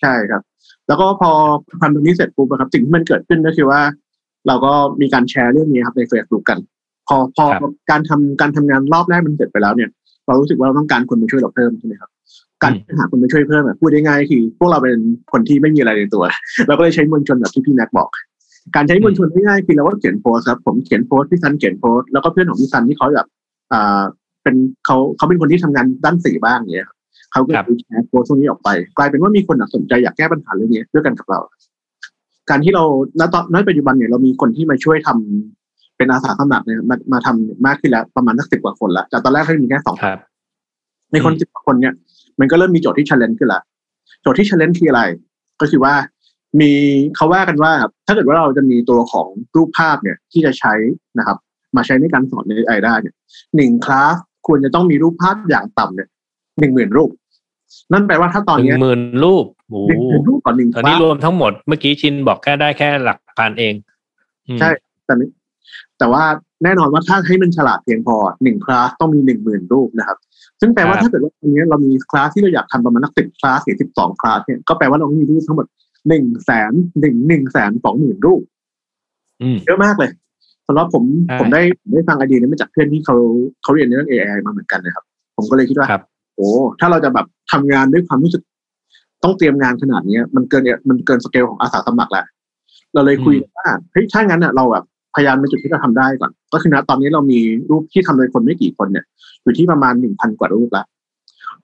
[0.01, 0.41] ใช่ครับ
[0.87, 1.31] แล้วก็พอ
[1.81, 3.81] ทำตรงนี้เสร็จปุ๊บอะครับสิ่งที่มันเกิดขึ้นก็คือว่า
[4.47, 6.59] เราก็มีการแชร์เรื่องนี้ครับในเฟซบุ๊กกัน
[7.07, 7.45] พอพอ
[7.91, 9.89] การทำการทำงานรอบแรกมันเสร็จไปแล้วเนี่ย
[10.27, 12.09] เรารู้สึกว่าเราต้องการคนมาช่วยเราเพิ่มใช่ไหมครับ
[12.63, 14.99] การหาคนมาช่วยเพิ่มอะพูดได้ง่ายๆคือพวกเราเป็น
[15.31, 16.23] คนที่ไม่มีอะไรในตัว
[16.67, 18.09] เราก็เลยใช้มวลชนแบบที่พี่แม็กบอก
[18.75, 23.27] การใช้มวลชนง่ายๆคือเราก็เขียนโพสต์ครับผมเขียนโพสต์พี่ซันเขียนโพสต์แล้วก็เพื่อนของพี่ซันที่เขาแบบ
[23.71, 24.01] อ่า
[24.43, 26.97] เป็นเขาเขาเป็นคนที่ทำงานด้านสื่อบ้างอย่างเงี้ยครับ
[27.31, 27.51] เขาก็
[27.81, 31.39] แชร์โพสต์ตรงนี้ออกไป กลายเป็นว่ามีคนสนใจอยากแก้ปัญหาเรื่องนี้ด้วยกันกับเรา
[32.49, 32.83] การที่เรา
[33.19, 40.19] ณตอนณปัจจุบันเนี่ยเรามีคนที่มาช่วยทำเป็นอาสาสมัครเนี่ยมามาทำมากขึ้นแล้วประมาณสักสิบกว่าคนละจากตอนแรกเขามีแค่สองครับ
[41.11, 41.93] ในคนสิบกว่าคนเนี่ย
[42.39, 43.61] มันก็เริ่มมีโจทย์ที่ challenge ขึ้นละ
[44.21, 45.03] โจทย์ที่ challenge คืออะไร
[45.61, 45.93] ก็คือว่า
[46.59, 46.71] มี
[47.15, 47.71] เขาว่ากันว่า
[48.05, 50.73] ถ้าเกิดว่าเราจะมีตัวของรูปภาพเนี่ยที่จะใช้
[51.17, 51.37] นะครับ
[51.75, 53.15] มาใช้ในการสอนในไอได้เนี่ย
[53.55, 54.15] หนึ่งคลาส
[54.47, 56.09] ควรจะต้องมีรูปภาพอย่างต่ำเนี่ย
[56.59, 57.09] หนึ่งหมื่นรูป
[57.91, 63.73] นั่นแปลว่าถ้าตอนหนึ่เนี้ยงหมื่นรูปโอ้หนึ่งหมื่นรูปต่อหนึ่งตอนคนี้ลาสรวมทั้งหมดเมื่อกี้ชินบอกแค่ได้แค่หลักพันเอง
[64.47, 64.69] อืมใช่
[65.05, 65.25] แต่ไม่
[65.99, 66.23] แต่ว่า
[66.63, 70.17] แน่นอนว่าถ้าให้มันฉลาดเพียงพอหนึ่งคลาสต้องมีหนึ่งหมื่นรูปนะครับ
[70.61, 75.67] ซึ่งแปลว่าถ้าเกิดว่าตรงนี้เรามีคลาสที่เราอยากทำประมาณนักสิบคลาสหรือสิบสองคลาสเนี่ยก็แปลว่าเราต้องมีรูปทั้งหมด
[76.09, 78.41] หนึ่งแสนหนึ่งหนึ่งแสนสองหมื่นรูป
[79.41, 80.11] อืมเยอะมากเลย
[80.67, 83.15] สำหรับผมใช่ผมได้ผมได้ฟังไอเดียนี้มาจากเพื่อนที่เขา
[83.63, 85.03] เขาเรียนเรื่อง AI มาเหมือนกันนะครับ
[85.35, 86.03] ผมก็เลยคิดว่าครับ
[86.35, 88.41] โอ้ถ้าเราจะแบบทำงานด้วยความรู้สึก
[89.23, 92.25] ต้องเตรียมงานขนาดเนี้ยมันเกินเนี่ยมันเกินสเกลของอาสาสมัครแล้ว
[92.93, 99.05] เราเลยคุยกันว่าเฮ้ยถ้างั้นอะเราแบบ พยายามในจุดที่เราทำได้ก่อน ก็คือนะตอนนี้เรามีรูปที่ทำโดยคนไม่กี่คนเนี่ย
[99.43, 100.85] อยู่ที่ประมาณหนึ่งพันกว่ารูปละ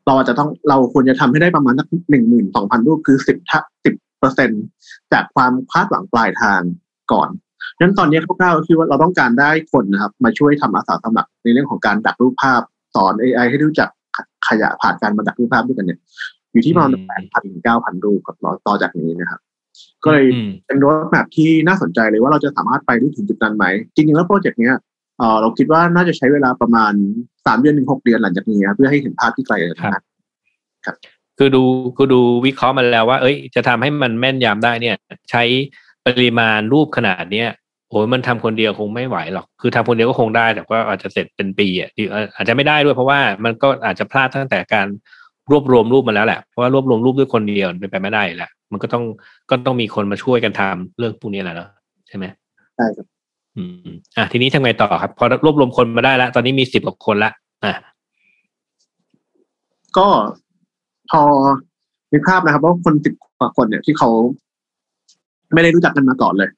[0.05, 4.49] เราจะต้องเราควรจะทำให้ได้ประมาณสักหนึ่งหมื่นสองพันรูปคือสิบทสิบเปอร์เซ็น
[5.13, 6.62] จากความคาดหวังปลายทาง
[7.12, 7.29] ก่อน
[7.75, 12.62] ดังนั้นตอนนี้คร่าวๆก็คือว่าเราต้องการได้คนนะครับ มาช่วยทำอาสาสมัครในเรื่องของการดักรูปภาพ
[12.95, 13.89] สอน AI ให้รู้จัก
[14.47, 15.99] ขยะผ่านการมาดักรูปภาพด้วยกันเนี่ย
[16.51, 18.36] อยู่ที่ประมาณแปดพันถึงเก้าพันรูปกับ
[18.67, 19.39] ต่อจากนี้นะครับ
[20.03, 24.75] ก็เลยอืมเป็นรถแมพที่น่าสนใจเลยว่าเราจะสามารถไปได้ถึงจุดนั้นไหม จริงๆ แล้วโปรเจกต์เนี้ย
[25.17, 26.93] เอ่อเราคิดว่าน่าจะใช้เวลาประมาณ
[27.45, 30.05] สามเดือนถึงหกเดือนหลังจากนี้ครับเพื่อให้เห็นภาพที่ไกลจากนั้น
[31.37, 31.63] คือดู
[31.95, 34.95] คือดูวิเคราะห์มาแล้วว่า เอ้ย จะทำให้มันแม่นยำได้เนี่ย
[35.31, 35.43] ใช้
[36.05, 37.49] ปริมาณรูปขนาดเนี้ย
[37.89, 44.87] โอ้ยมันทำคนเดียวคงไม่ไหวหรอก คือทำคนเดียวก็คงได้ แต่ก็อาจจะเสร็จเป็นปีอะที่อาจจะไม่ได้ด้วยเพราะว่ามันก็อาจจะพลาดตั้งแต่การ
[45.51, 49.03] รวบรวมรูปมาแล้วแหละเพราะว่ารวบรวมรูปด้วยคนเดียวมันเป็นไปไม่ได้แหละมันก็ต้อง
[49.49, 51.69] ก็ต้องมีคนมาช่วยกันทำเรื่องพวกนี้แหละเนาะ
[52.07, 52.25] ใช่ไหม
[52.75, 53.05] ใช่ครับ
[53.57, 57.31] อืมอะทีนี้ทำไงต่อครับ พอรวบรวมคนมาได้แล้ว ตอนนี้มีสิบกว่าคนละ
[57.63, 57.73] อะ
[59.97, 60.07] ก็
[61.12, 61.21] พอ
[62.12, 64.10] มีภาพนะครับว่าคนสิบกว่าคนเนี่ยที่เขา
[65.53, 66.49] ไม่ได้รู้จักกันมาก่อนเลย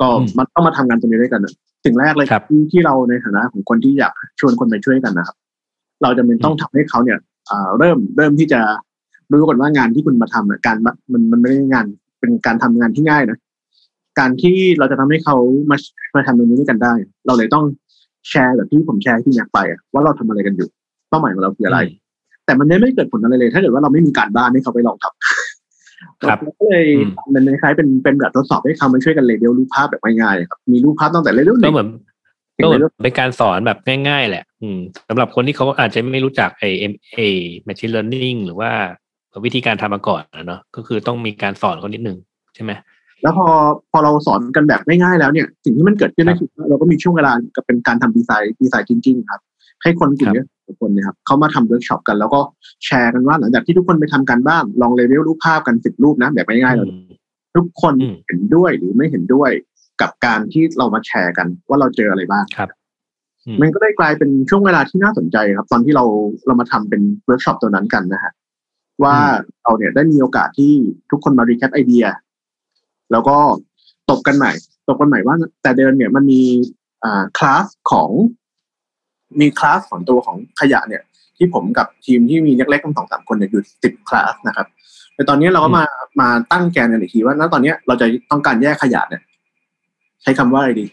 [0.00, 1.54] ก็มันต้องมาทำงานตรงนี้ด้วยกันน่ะ
[1.84, 5.36] สิ่งแรกเลยที่ที่เราในฐานะของคนที่อยากชวนคนไปช่วยกันนะครับ
[6.02, 7.35] เราจะเป็นต้องทำให้เขาเนี่ยอ่า
[7.78, 8.60] เริ่มเริ่มที่จะ
[9.32, 10.76] รู้ก่อนว่างานที่คุณมาทำเนี่ยการ
[11.12, 11.86] มันมันไม่ได้งาน
[12.20, 13.38] เป็นการทำงานที่ง่ายนะ
[14.18, 15.36] การที่เราจะทำให้เขา
[15.70, 15.76] มา
[16.14, 16.92] มาทำตรงนี้ด้วยกันได้
[17.26, 17.64] เราเลยต้อง
[18.28, 20.68] แชร์แบบที่ผมแชร์ที่อยากไปอะว่าเราทำอะไรกันอยู่
[21.08, 21.80] เป้าหมายของเราคืออะไร
[22.44, 26.86] แต่มันไม่เกิดผลอะไรเลย ถ้าเกิดว่าเราไม่มีการบ้านให้เขาไปลองทำครับเราก็เลย
[27.34, 31.90] มันคล้ายๆเป็นเป็นแบบทดสอบให้เขามาช่วยกันเลเวลรูปภาพแบบง่ายๆครับมีรูปภาพตั้งแต่ level หนึ่งก็เหมือน
[32.62, 37.18] ก็เหมือนเป็นการสอนแบบง่าย ๆ แหละ อืมสำหรับคนที่เขาอาจจะไม่รู้จักไอ้ ML
[37.66, 38.70] machine learning หรือว่า
[39.44, 42.18] วิธีการทำมาก่อนนะเนาะก็คือต้องมีการสอนเขานิดนึง
[42.54, 42.72] ใช่ไหม
[43.22, 43.46] แล้วพอ
[43.90, 49.40] พอเราสอนกันแบบง่ายๆแล้วเนี่ย สิ่งที่มันเกิดขึ้นครัก็บคือว่าเราก็มีช่วงเวลากับเป็นการทำ design design จริงๆครับ
[49.82, 50.46] ให้คนกลุ่มครับเนี้ย
[50.80, 52.40] คนเนี่ยครับเขามาทำเวิร์กช็อปกันแล้วก็
[52.84, 57.10] แชร์กันว่าหลังจากที่ทุกคนไปทำการบ้านลองเลเวลรูปภาพกันสิบรูปนะแบบง่ายๆเลยอืม
[57.56, 59.50] ทุกคนอืมเห็นด้วยหรือไม่เห็นด้วย
[60.00, 62.70] กับการที่เรามาแชร์กัน ว่าเราเจออะไรบ้างครับ
[63.46, 66.04] อืมมันก็ได้กลายเป็นช่วงเวลาที่น่าสนใจครับ ตอนที่เรา
[66.46, 68.32] เรามาทำเป็นเวิร์กช็อปตัวนั้นกันนะฮะ
[69.02, 69.16] ว่า
[69.62, 70.72] เราเนี่ยได้มีโอกาสที่
[71.10, 72.04] ทุกคนมา recap ไอเดีย
[73.12, 73.36] แล้วก็
[74.10, 74.52] ตบกันใหม่
[74.88, 76.42] ตบกันใหม่ว่า แต่เดิมเนี่ยมันมี
[77.04, 78.10] อ่าคลาสของ
[79.40, 81.02] มีคลาสของตัวของขยะเนี่ย
[81.36, 84.66] ที่ผมกับทีมที่มีเล็กๆกันสองสามคนเนี่ยอยู่สิบคลาสนะครับ
[85.14, 85.84] แต่ตอนนี้เราก็มา
[86.20, 89.22] มาตั้งแกนกันอีกทีว่าณตอนนี้เราจะต้องการแยกขยะเนี่ย
[90.22, 90.86] ใช้คำว่าอะไรดี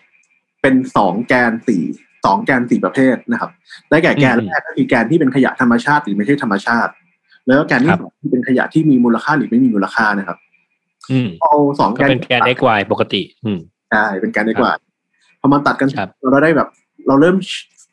[0.62, 1.84] เป็นสองแกนสี่
[2.26, 3.52] สองแกนสี่ประเภทนะครับ
[3.90, 6.92] ได้แก่แกนอืมแรกก็คือแกนที่เป็นขยะธรรมชาติหรือไม่ใช่ธรรมชาติ
[7.48, 10.38] แล้วก็แกนที่ครับสองที่เป็นขยะที่มีมูลค่าหรือไม่มีมูลค่านะครับ
[11.12, 13.60] อืมเอาสองก็แกนเป็นแกน x y ปกติ อืม
[13.92, 14.72] ใช่เป็นแกนได้กว่า
[15.40, 16.68] พอมาตัดกันครับเราได้แบบ
[17.08, 17.36] เราเริ่ม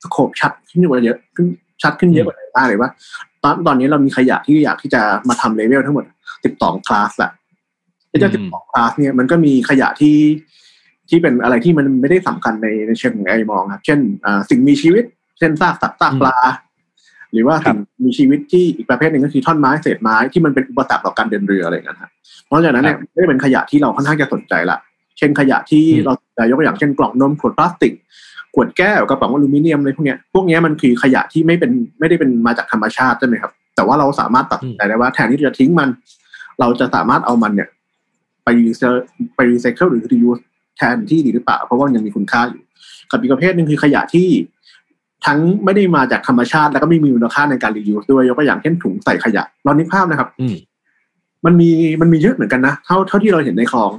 [0.02, 1.46] สโคปชัดขึ้นกว่าเยอะขึ้น
[1.82, 2.90] ชัดขึ้นเยอะกว่าเดิมมากเลยว่า
[3.42, 6.04] ตอนตอนนี้เรามีขยะที่อยากที่จะมาทำเลเวลทั้งหมด
[6.44, 7.30] สิบสองคลาสละ
[8.08, 10.16] ไอ้เจ้าอืสิบมสองคลาสเนี่ยมันก็มีขยะที่
[11.10, 15.04] ที่เป็นอะไรที่มันไม่ได้สำคัญในในเชิงของไอมองครับ เช่นอ่าสิ่งมีชีวิต
[15.38, 16.36] เช่นซากสัตว์ซากปลา
[17.32, 22.10] หรือว่าครับสิ่งมีชีวิตที่อีกประเภทหนึ่งก็คือท่อนไม้เศษไม้ที่มันเป็นอุปสรรคต่อการเดินเรืออะไรอย่างเงี้ยครับ
[22.46, 24.78] เพราะฉะนั้นเนี่ยไม่ได้เป็นขยะที่เราค่อนข้างจะสนใจละ
[25.18, 27.92] เช่นขยะที่อืมเราจะยกตัวอย่างเช่นกล่องนมขวดพลาสติก
[28.54, 31.70] ขวดแก้วกระป๋องอลูมิเนียมอะไรพวกเนี้ยพวกเนี้ยมันคือขยะที่ไม่เป็น
[32.00, 35.88] ไม่ได้เป็นมาจากธรรมชาติใช่ไหมครับ แต่ว่าเราสามารถตัดสินใจได้ว่าแทนที่จะทิ้งมัน
[36.60, 37.68] เราจะสามารถเอามันเนี่ย
[38.44, 38.82] ไปรีไซ
[39.34, 40.38] ไปรีไซเคิลหรือ reuse
[40.80, 42.62] แทนที่ดีหรือเปล่า เพราะว่ามันยังมีคุณค่าอยู่
[43.10, 44.28] กับอีกประเภทหนึ่งคือขยะที่
[45.26, 50.54] ทั้งไม่ได้มาจากธรรมชาติ แล้วก็ไม่มีมูลค่าในการ reuse ด้วยยกตัวอย่างเช่นถุงใส่ขยะลองนึกภาพนะครับอืม
[51.44, 53.90] มันมีมันมีเยอะเหมือนกันนะเท่าเท่าที่เราเห็นในคลอง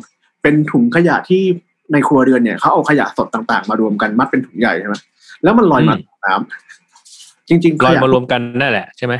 [0.41, 1.43] เป็นถุงขยะที่
[1.91, 4.95] ในครัวเรือนเนี่ยเขาเอาขยะสดต่างๆ มารวมกันมัดเป็นถุงใหญ่ใช่ไหม
[5.43, 9.13] แล้วมันลอยมาอืมน้ำจริงๆลอยขะมารวมกันนั่นแหละใช่ไหม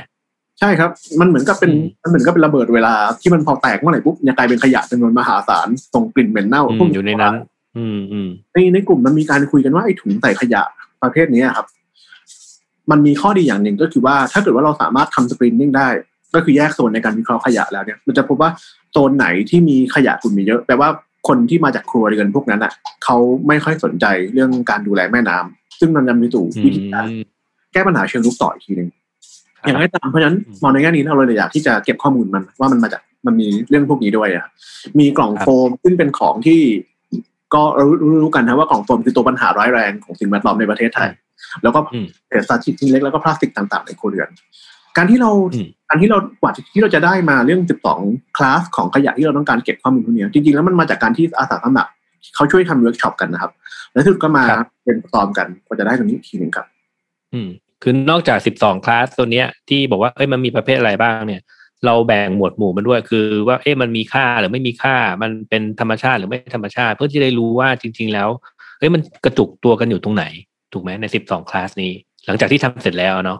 [0.62, 7.34] ใช่ครับ มันเหมือนกับเป็นอืมมันเหมือนกับเป็นระเบิดเวลาที่มันพอแตกเมื่อไหร่ปุ๊บจะกลายเป็นขยะจำนวนมหาศาลส่งกลิ่นเหม็นเน่าอืมพวกอยู่ในนั้น
[7.78, 10.62] อืมอืมในในกลุ่มมันมีการคุยกันว่าไอ้ถุงใส่ขยะ
[11.02, 11.68] ประเภทเนี้ยครับ
[12.92, 15.88] มันมีข้อดีอย่างหนึ่งก็คือว่า ถ้าเกิดว่าเราสามารถทำสกรีนนิ่งได้
[16.36, 18.50] ก็คือแยกโซนในการวิเคราะห์ขยะแล้วเนี่ยเราจะพบว่า
[18.92, 20.90] โซนไหนที่มีขยะกลุ่มนี้เยอะแปลว่า
[21.28, 22.72] คนที่มาจากครัวเรือนพวกนั้นอะ
[23.04, 27.22] เขาไม่ค่อยสนใจเรื่องการดูแลแม่น้ำซึ่งมันนำไปสู่อืวิธีการม
[27.74, 29.01] แก้ปัญหาเชิงรุกต่ออีกทีหนึ่งครับ
[29.66, 34.46] อย่างไรก็ตามเพราะฉะนั้นอืมมองในแง่นี้เราเลยอยากที่จะเก็บข้อมูลมันว่ามันมาจากมันมีเรื่องพวกนี้ด้วยอะ
[35.00, 36.62] มีกล่องครับโฟมซึ่งเป็นของที่
[37.54, 41.10] ก็รู้รู้รู้กันนะว่ากล่องโฟมคือตัวปัญหาร้ายแรงของสิ่งแวดล้อมในประเทศไทย
[41.64, 44.30] แล้วก็อืมเศษพลาสติกทิ้งเล็กแล้วก็พลาสติกต่างๆในครัวเรือน
[44.98, 47.62] การที่เราอืมการที่เรากว่าที่เราจะได้มาเรื่อง
[47.98, 51.92] 12 คลาสของขยะที่เราต้องการเก็บข้อมูลพวกนี้จริงๆแล้วมันมาจากการที่อาสาสมัคร
[52.36, 53.52] เขาช่วยทำเวิร์กช็อปกันนะครับ
[53.94, 56.66] แล้วสุดก็มาครับ brainstorm กันกว่าจะได้ตรงนี้อีกทีหนึ่งครับ
[57.34, 57.50] อืม
[57.84, 61.42] คือนอกจากสิบสองคลาสตัวเนี้ยที่บอกว่าเอ้ยมันมีประเภทอะไรบ้างเนี่ย
[61.86, 68.30] เราแบ่งหมวดหมู่มันด้วยคือว่าเอ๊ะมันมีค่าหรือไม่มีค่า มันเป็นธรรมชาติหรือไม่ธรรมชาติ เพื่อที่จะได้รู้ว่าจริง ๆ แล้ว
[68.80, 70.26] เอ้ยมันกระจุกตัวกันอยู่ตรงไหน
[70.74, 71.92] ถูกไหมในสิบสองคลาสนี้
[72.26, 73.40] หลังจากที่ทำเสร็จแล้วเนาะ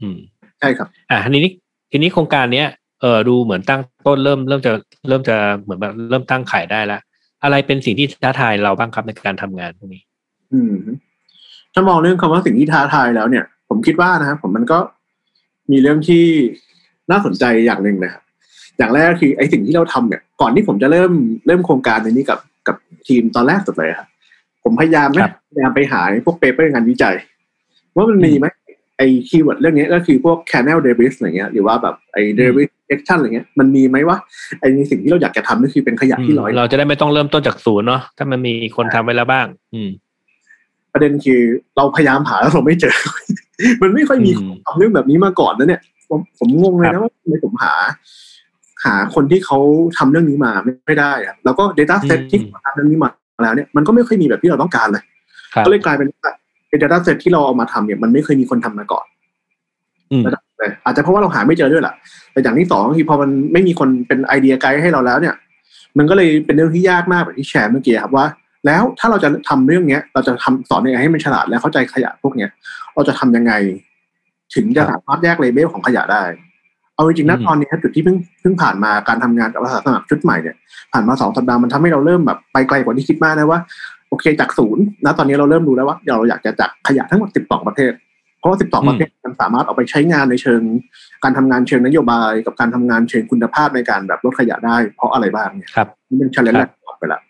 [0.00, 0.16] อืม
[0.60, 1.52] ใช่ครับ อะทีนี้
[1.90, 2.68] ทีนี้โครงการเนี้ย
[3.00, 4.72] เออดูเหมือนตั้งต้นเริ่มเริ่มจะ
[5.08, 7.00] เริ่มจะเหมือนแบบเริ่มตั้งขายได้แล้ว
[7.44, 10.02] อะไรเป็นสิ่งที่ท้าทายเราบ้างครับในการทำงานพวกนี้
[10.52, 10.76] อืม
[11.74, 14.78] ถ้ามองเรื่องคำว่าสิ่งที่ท้าทายแล้วเนี่ย ผมคิดว่านะครับผมมันก็
[15.70, 16.24] มีเรื่องที่
[17.10, 18.22] น่าสนใจอย่างหนึ่งนะครับ
[18.78, 21.12] อย่างแรกก็คือไอ้สิ่งที่เราทำเนี่ย ก่อนที่ผมจะเริ่ม
[21.46, 24.08] เริ่มโครงการในนี้กับกับทีมตอนแรกสุดเลยครับ
[24.64, 27.16] ผมพยายามนะครับพยายามไปหาพวก paper งานวิจัย
[27.96, 28.46] ว่ามันมีไหม
[28.98, 34.16] ไอ้ keyword เรื่องนี้ก็คือพวก canal debris อะไรเงี้ยหรือว่าแบบไอ้ debris detection อะไรเงี้ยมันมีไหมว่า
[34.60, 39.90] ไอ้สิ่งที่เราอยากจะทำก็คือเป็นขยะที่ลอย เราจะได้ไม่ต้องเริ่มต้นจากศูนย์เนาะถ้ามันมีคนทำไว้แล้วบ้าง อืม
[40.92, 41.40] ประเด็นคือ
[41.76, 42.96] เราพยายามหาแล้วเราไม่เจออ
[43.82, 47.72] มันไม่ค่อยมีอืมทำเรื่องแบบนี้มาก่อนนะเนี่ย ผมผมงงเลยนะครับว่าทำไมผมหา
[48.84, 49.58] หาคนที่เขา
[49.98, 53.10] ทำเรื่องนี้มาไม่ไม่ได้ครับแล้วก็ Data Set อืมที่ทำเรื่องนี้มา
[53.42, 55.02] แล้วเนี่ยมันก็ไม่ค่อยมีแบบที่เราต้องการเลย
[55.54, 56.32] ครับก็เลยกลายเป็นว่า
[56.68, 59.06] ไอ้ Data Set ที่เราเอามาทำเนี่ยมันไม่เคยมีคนทำมาก่อน
[60.12, 60.22] อืม
[60.58, 61.94] เลยอาจจะเพราะว่าเราหาไม่เจอด้วยแหละ
[62.32, 65.34] แต่อย่างที่สองคือพอมันไม่มีคนเป็นไอเดียไกด์ให้เราแล้วเนี่ย
[65.98, 68.26] มันก็เลยเป็นเรื่องที่ยากมากแบบที่แชร์เมื่อกี้ครับว่า
[68.66, 72.50] แล้วถ้าเราจะทำเรื่องเนี้ย เราจะทำสอนยังไงให้มันฉลาดและเข้าใจขยะพวกเนี้ย
[72.94, 73.52] เราจะทำยังไง
[74.54, 76.24] ถึงจะสามารถแยกเลเบลของขยะได้
[76.94, 80.56] เอาจริงๆนะอืมตอนนี้จุดที่เพิ่งเพิ่งผ่านมาการทำงานกับอาสาสมัครชุดใหม่เนี่ย
[80.92, 83.60] ผ่านมาสองสัปดาห์มันทำให้เราเริ่มแบบไปไกลกว่าที่คิดมากนะว่า
[84.08, 87.92] โอเคจากศูนย์นะตอนนี้เราเริ่มรู้แล้วว่าเดี๋ยวเราอยากจะจัดขยะทั้งหมดสิบสองประเภท
[88.38, 90.60] เพราะว่าสิบสองประเภทมันสามารถเอาไปใช้งานในเชิง
[91.24, 97.22] การทำงานเชิงนโยบาย กับการทำงานเชิงคุณภาพในการแบบลดขยะได้ เพราะอะไรบ้างเนี่ยครับนี่เป็น challenge แรกต่อไปไปแล้ว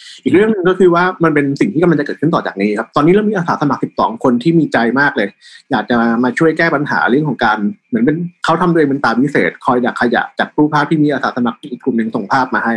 [0.00, 5.28] อืมอีกเรื่องหนึ่งก็คือว่ามันเป็นสิ่งที่กำลังจะเกิดขึ้นต่อจากนี้ครับ ตอนนี้เริ่มมีอาสาสมัคร 12 คนที่มีใจมากเลย
[5.70, 7.58] อยากจะมาช่วยแก้ปัญหาเรื่องของการ
[7.88, 12.74] เหมือนเป็นเขาทำตัวเองเป็นตาพิเศษ คอยดักขยะจากรูปภาพที่มีอาสาสมัครอีกกลุ่มหนึ่งส่งภาพมาให้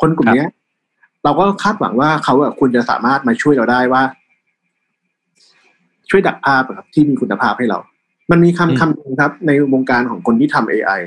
[0.00, 0.48] คนกลุ่มเนี้ย
[1.24, 4.02] เราก็คาดหวังว่าเขาอะควรจะสามารถมาช่วยเราได้ว่า
[6.10, 7.78] ช่วยดักภาพอะครับที่มีคุณภาพให้เรา
[8.30, 11.00] มันมีอืมคำคำหนึ่งครับ ในวงการของคนที่ทำ AI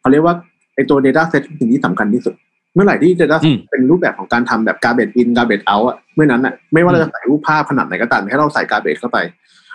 [0.00, 0.34] เขาเรียกว่า
[0.74, 9.18] ไอตัว Data Set เป็นสิ่งที่สำคัญที่สุดเมื่อไหร่ที่ Data อื Set มเป็นรูปแบบของการทำแบบ garbage in garbage out อะเมื่อนั้นอะไม่ว่าเราจะใส่รูปภาพขนาดไหนก็ตามให้เราใส่ garbage เข้าไป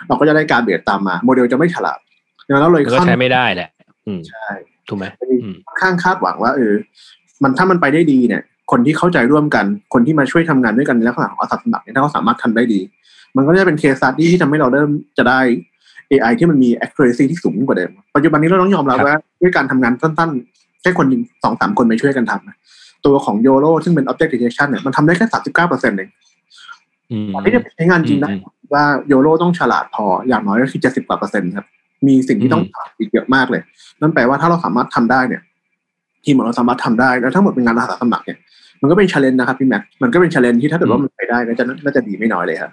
[0.08, 1.98] เราก็จะได้ garbage ตามมา โมเดลจะไม่ฉลาด
[2.46, 3.68] ดังนั้นเราเลยมันก็ขั้นใช้ไม่ได้แหละ
[4.06, 4.46] อืมใช่
[4.88, 5.04] ถูกไหม
[5.42, 6.74] อืมค่อนข้างคาดหวังว่าเออ
[7.42, 12.80] มันถ้ามันไปได้ดีเนี่ย คนที่เข้าใจร่วมกัน คนที่มาช่วยทำงานด้วยกันในลักษณะของอาสาสมัครเนี่ยถ้าเขาสามารถทำได้ดี
[13.36, 15.40] มันก็จะเป็นเคส study ที่ทำให้เราเริ่มจะได้
[16.10, 22.56] AI ที่มันมี accuracy ที่สูงกว่าเดิม ปัจจุบันนี้เราต้องยอมรับครับว่าด้วยการทำงานสั้นๆแค่คนหนึ่งสองสามคนไปช่วยกันทำนะ
[23.06, 26.10] ตัวของ YOLO ซึ่งเป็น object detection เนี่ยมันทำได้แค่สามสิบเก้าเปอร์เซ็นต์เอง
[27.10, 28.40] อืมก่อนที่จะใช้งานจริงได้อืม
[28.72, 31.66] ว่า YOLO ต้องฉลาดพออย่างน้อยก็คือเจ็ดสิบกว่าเปอร์เซ็นต์ครับ
[32.06, 33.62] มีสิ่งที่ต้องอืมทำอีกเยอะมากเลย
[34.00, 35.42] นั่นแปลว่าถ้าเราสามารถทำได้เนี่ย
[36.24, 38.38] ทีมของเราสามารถทำได้แล้วทั้งหมดเป็นงานอาสาสมัครเนี่ย
[38.80, 42.72] มันก็เป็น challenge นะครับพี่แม็กมันก็เป็น challenge ที่ถ้าเกิดว่ามันไปได้น่าจะน่าจะดีไม่น้อยเลยครับ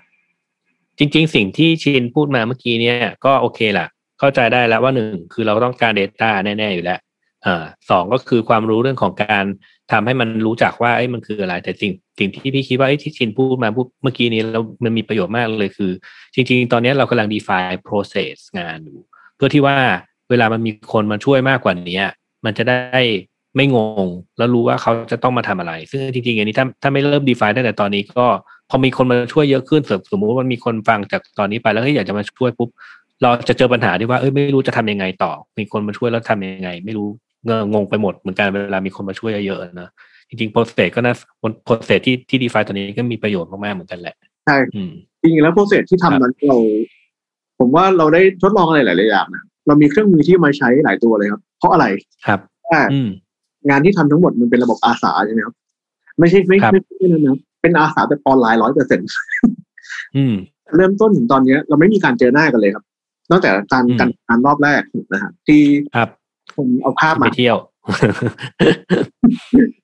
[0.98, 3.88] จริง ๆ สิ่งที่ชินพูดมาเมื่อกี้เนี่ย ก็โอเคแหละ
[4.20, 7.00] เข้าใจได้แล้วว่าหนึ่งคือเราต้องการ Data แน่ ๆ อยู่แล้ว
[7.46, 9.46] อ่าสองก็คือความรู้เรื่องของการ
[9.92, 15.92] ทำให้มันรู้จักว่าไอ้มันคืออะไร แต่สิ่งสิ่งที่พี่คิดว่าไอ้ที่ชินพูดมาพูดเมื่อกี้นี้แล้วมันมีประโยชน์มากเลยคือ
[16.36, 19.00] จริง ๆ ตอนนี้เรากำลัง define process งานอยู่
[19.36, 19.78] เพื่อที่ว่า
[20.30, 22.02] เวลามันมีคนมาช่วยมากกว่านี้
[22.46, 23.02] มันจะได้
[23.56, 28.26] ไม่งง แล้วรู้ว่าเขาจะต้องมาทำอะไร ซึ่งจริงๆอันนี้ถ้าถ้าไม่เริ่ม define ตั้งแต่ตอนนี้ก็
[28.70, 32.70] พอมีคนมาช่วยเยอะขึ้นสมมติว่ามันมีคนฟังจากตอนนี้ไปแล้วอยากจะมาช่วยปุ๊บ
[33.22, 37.10] เราจะเจอปัญหาที่ว่าเอ้ยไม่รู้จะทำยังไงต่อ มีคนมาช่วยแล้วทำยังไง ไม่รู้
[37.50, 39.90] งงงไปหมดเหมือนกันเวลามีคนมาช่วยเยอะๆนะ
[40.30, 41.14] จริงๆ process ก็น่า
[41.68, 46.58] process ที่ที่ define ตอนนี้ก็มีประโยชน์มากๆเหมือนกันแหละใช่อืมจริงๆแล้วโปรเซสที่ครัทำบนั้นเรา
[47.60, 51.86] ผมว่าเราได้ทดลองอะไรหลายๆอย่างนะเรามีเครื่องมือที่มาใช้หลายตัวเลยครับ เพราะอะไร
[52.28, 53.10] ครับว่าอืม
[53.70, 55.56] งานที่ทำทั้งหมดมันเป็นระบบอาสาใช่ไหมครับ
[56.20, 59.08] ไม่ใช่ไม่ครับไม่ใช่นั้นนะเป็นอาสาแบบออนไลน์ร้อยเปอร์เซ็นต์
[60.16, 60.36] อืม
[60.76, 62.84] เริ่มต้นถึงตอนเนี้ย เราไม่มีการเจอหน้ากันเลยครับ
[63.32, 64.82] นอกจากการอืมการการรอบแรก
[65.14, 65.62] นะฮะที่
[66.52, 67.58] ครับผมเอาภาพไปมาเที่ยว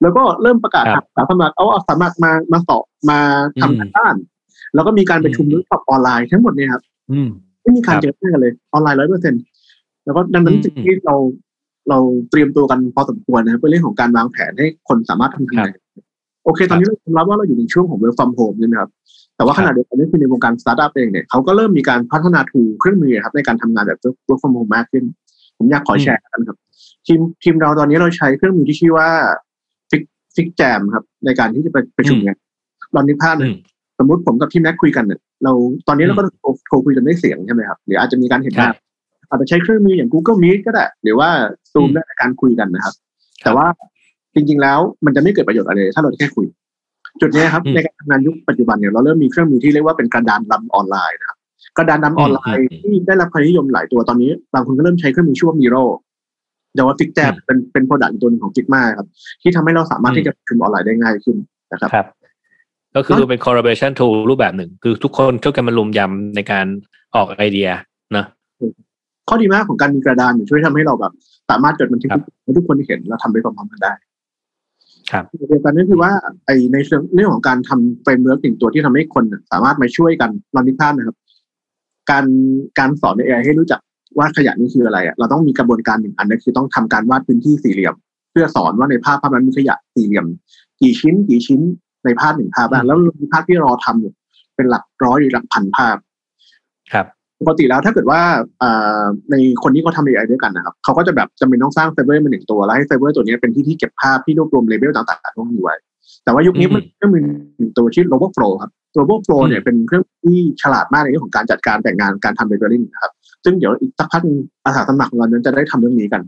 [0.02, 3.20] แล้วก็เริ่มประกาศครับหาสมัครเอาอาสาสมัครมามาสอบมา
[3.56, 4.16] อืมทำการบ้าน
[4.76, 7.28] แล้วก็มีการประชุมอืมเวิร์กช็อปออนไลน์ทั้งหมดเนี่ยครับอืม
[7.62, 9.42] ไม่มีการครับเจอหน้ากันเลยออนไลน์ร้อยเปอร์เซ็นต์
[10.06, 11.16] แล้วก็ดังนั้นอืมสิ่งที่เรา
[11.90, 12.00] เรา
[12.30, 15.68] เตรียมตัวกันพอสมควรนะครับเป็นเรื่องของการวางแผนให้คนสามารถทำงาน
[16.44, 18.90] โอเค ตอนนี้เรายอมรับว่าเราอยู่ในช่วงของ work from home ใช่ไหมครับ
[19.36, 25.04] แต่ว่าครับขณะเดียวกันนี่คือในวงการสตาร์ทอัพเองเนี่ยเขาก็เริ่มมีการพัฒนา tool เครื่องมือครับในการทำงานแบบ work from home มากขึ้น
[25.58, 26.58] ผมอยากขอแชร์กันครับ
[27.06, 29.10] ทีมทีมเราตอนนี้เราใช้เครื่องมือที่ชื่อว่า
[29.90, 30.02] Fig
[30.36, 32.38] FigJam ครับ ในการที่จะไปประชุมงาน
[32.96, 33.56] ลองนึกภาพอืมนะ
[34.00, 35.52] สมมติผมกับพี่แม็กคุยกันเนี่ยเรา
[35.88, 38.78] ตอนนี้เราก็โทรโทรคุยกันด้วยเสียงใช่ไหมครับหรืออาจจะมีการเห็นหน้าครับ
[39.30, 41.30] อาจจะใช้เครื่องมืออย่าง Google Meet ก็ได้ หรือว่า
[41.72, 43.02] Zoom อืมได้ในการคุยกันนะครับครั
[43.42, 43.68] บ แต่ว่า
[44.36, 46.46] จริงๆแล้วมันจะไม่เกิดประโยชน์อะไรเลยถ้าเราแค่คุย
[47.22, 51.37] จุดเนี้ยครับอืมในการทำงานยุคปัจจุบันเนี่ยเราเริ่มมีเครื่องมือที่เรียกว่าเป็นกระดานดำออนไลน์นะครับ
[51.78, 55.86] กระดานดำออนไลน์อืมที่ได้รับความนิยมหลายตัวตอนนี้ บางคนก็เริ่มใช้เครื่องมือชื่อว่า Miro
[56.76, 59.08] แต่ว่า FigJam อืมเป็นเป็น product ตัวหนึ่งของ Figma ครับ
[59.42, 61.38] ที่ทำให้เราสามารถอืมที่จะประชุมออนไลน์ได้ง่ายขึ้น
[61.72, 62.08] นะครับครับ
[62.96, 66.66] ก็คือเป็น collaboration tool รูปแบบหนึ่ง คือทุกคนช่วยกันมารุมยำในการ
[67.16, 67.70] ออกไอเดีย
[68.18, 68.26] นะ
[69.30, 71.14] ข้อดีมากของการมีกระดานเนี่ยช่วยทำให้เราแบบ
[71.50, 73.94] สามารถจดบันทึกครับให้ทุกคนเห็นแล้วทำไปพร้อมๆกันได้
[75.12, 76.12] ครับเดียวกันนั่นคือว่า
[76.46, 81.18] ไอในเรื่องเรื่องของการทำ framework หนึ่งตัวที่ทำให้คนน่ะสามารถมาช่วยกันลองนึกภาพนะครับ
[82.12, 82.26] การ
[82.80, 83.80] การสอนใน AI ให้รู้จัก
[84.18, 87.96] ว่าขยะนี่คืออะไรอะเราต้องมีกระบวนการหนึ่งอันนั่นคือต้องทำการวาดพื้นที่สี่เหลี่ยม
[88.32, 90.26] เพื่อสอนว่าในภาพภาพนั้นมีขยะสี่เหลี่ยม
[90.82, 91.62] กี่ชิ้นกี่ชิ้น
[92.06, 94.12] ในภาพหนึ่งภาพบ้างแล้วมีภาพที่รอทำอยู่
[94.56, 95.96] เป็นหลักร้อยหรือหลักพันภาพ
[96.94, 97.06] ครับ
[97.42, 98.22] ปกติแล้วถ้าเกิดว่า
[98.62, 105.76] อ่าในคนที่เขาทำ AI ด้วยกันนะครับเขาก็จะแบบจำเป็นต้องสร้างเซิร์ฟเวอร์มาหนึ่งตัวแล้วให้เซิร์ฟเวอร์ตัวนี้เป็นที่ที่เก็บภาพที่รวบรวม label ต่างๆพวกนี้ไว้
[106.24, 107.20] แต่ว่ายุคนี้มันก็มี
[107.58, 113.12] หนึ่งตัวชื่อ Roboflow ครับ Robot Flow เนี่ยเป็นเครื่องที่ฉลาดมากในเรื่องของการจัดการแต่ละงานการทำ labeling นะครับ
[113.44, 116.22] ซึ่งเดี๋ยวอีกสักพักหนึ่งอาสาสมัครของเรานั้นจะได้ทำเรื่องนี้กัน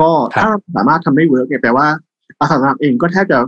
[0.00, 1.86] ก็ถ้าสามารถทำได้ work เนี่ยแปลว่า
[2.40, 3.38] อาสาสมัครเองก็แทบจะ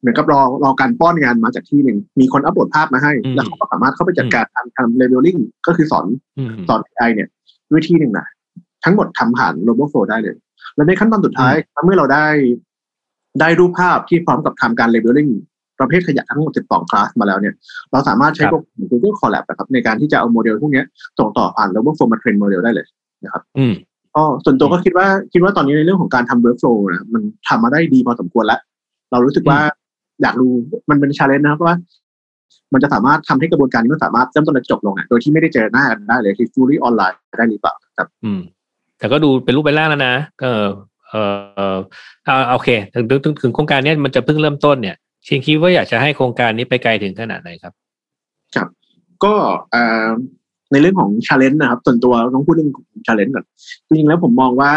[0.00, 5.36] เหมือนกับรอรอการป้อนงานมาจากที่หนึ่ง มีคนอัปโหลดภาพมาให้ แล้วเขาก็สามารถเข้าไปจัดการการทำ labeling
[5.66, 6.06] ก็คือสอน
[6.38, 7.28] อืมสอน AI เนี่ย
[7.74, 8.26] วิธีหนึ่งนะ
[8.84, 10.36] ทั้งหมดทำผ่าน Roboflow ได้เลย
[10.74, 11.54] แล้วในขั้นตอนสุดท้าย
[11.84, 12.26] เมื่อเราได้
[13.40, 15.32] ได้รูปภาพที่พร้อมกับทำการ labeling
[15.80, 17.54] ประเภทขยะทั้งหมด 12 คลาสมาแล้วเนี่ย
[17.92, 20.86] เราสามารถใช้ครับพวก Google Colab นะครับ ในการที่จะเอาโมเดลพวกเนี้ย
[21.18, 22.86] ส่งต่อผ่าน RoboFlow มาเทรนโมเดลได้เลย
[23.58, 23.74] อืม
[24.14, 28.60] ก็ส่วนตัวก็คิดว่าคิดว่าตอนนี้ในเรื่องของการทำ workflow นะมันทำมาได้ดีพอสมควรแล้ว
[29.10, 29.58] เรารู้สึกว่า
[30.22, 30.52] อยากรู้
[30.90, 31.76] มันเป็น challenge นะครับว่า
[32.72, 38.40] มันจะสามารถทำให้กระบวนการนี้มันสามารถเริ่มต้นและจบลงอะโดยที่ไม่ได้เจอหน้ากันได้เลยคือ fully ออนไลน์ได้หรือเปล่าครับ อืม
[38.98, 40.50] แต่ก็ดูเป็นรูปเป็นร่างแล้วนะก็
[41.10, 41.14] เอ
[41.74, 41.76] อ
[42.24, 47.72] เอาโอเค ถึงถึงถึงโครงการเนี้ยมันจะเพิ่งเริ่มต้นเนี่ย ชินคิดว่าอยากจะให้โครงการนี้ไปไกลถึงขนาดไหนครับ
[48.54, 48.68] ครับ
[49.24, 49.34] ก็
[50.72, 53.44] ในเรื่องของ challenge นะครับส่วนตัวต้องพูดเรื่องของ challenge ก่อน
[53.86, 54.72] จริงๆแล้วผมมองว่า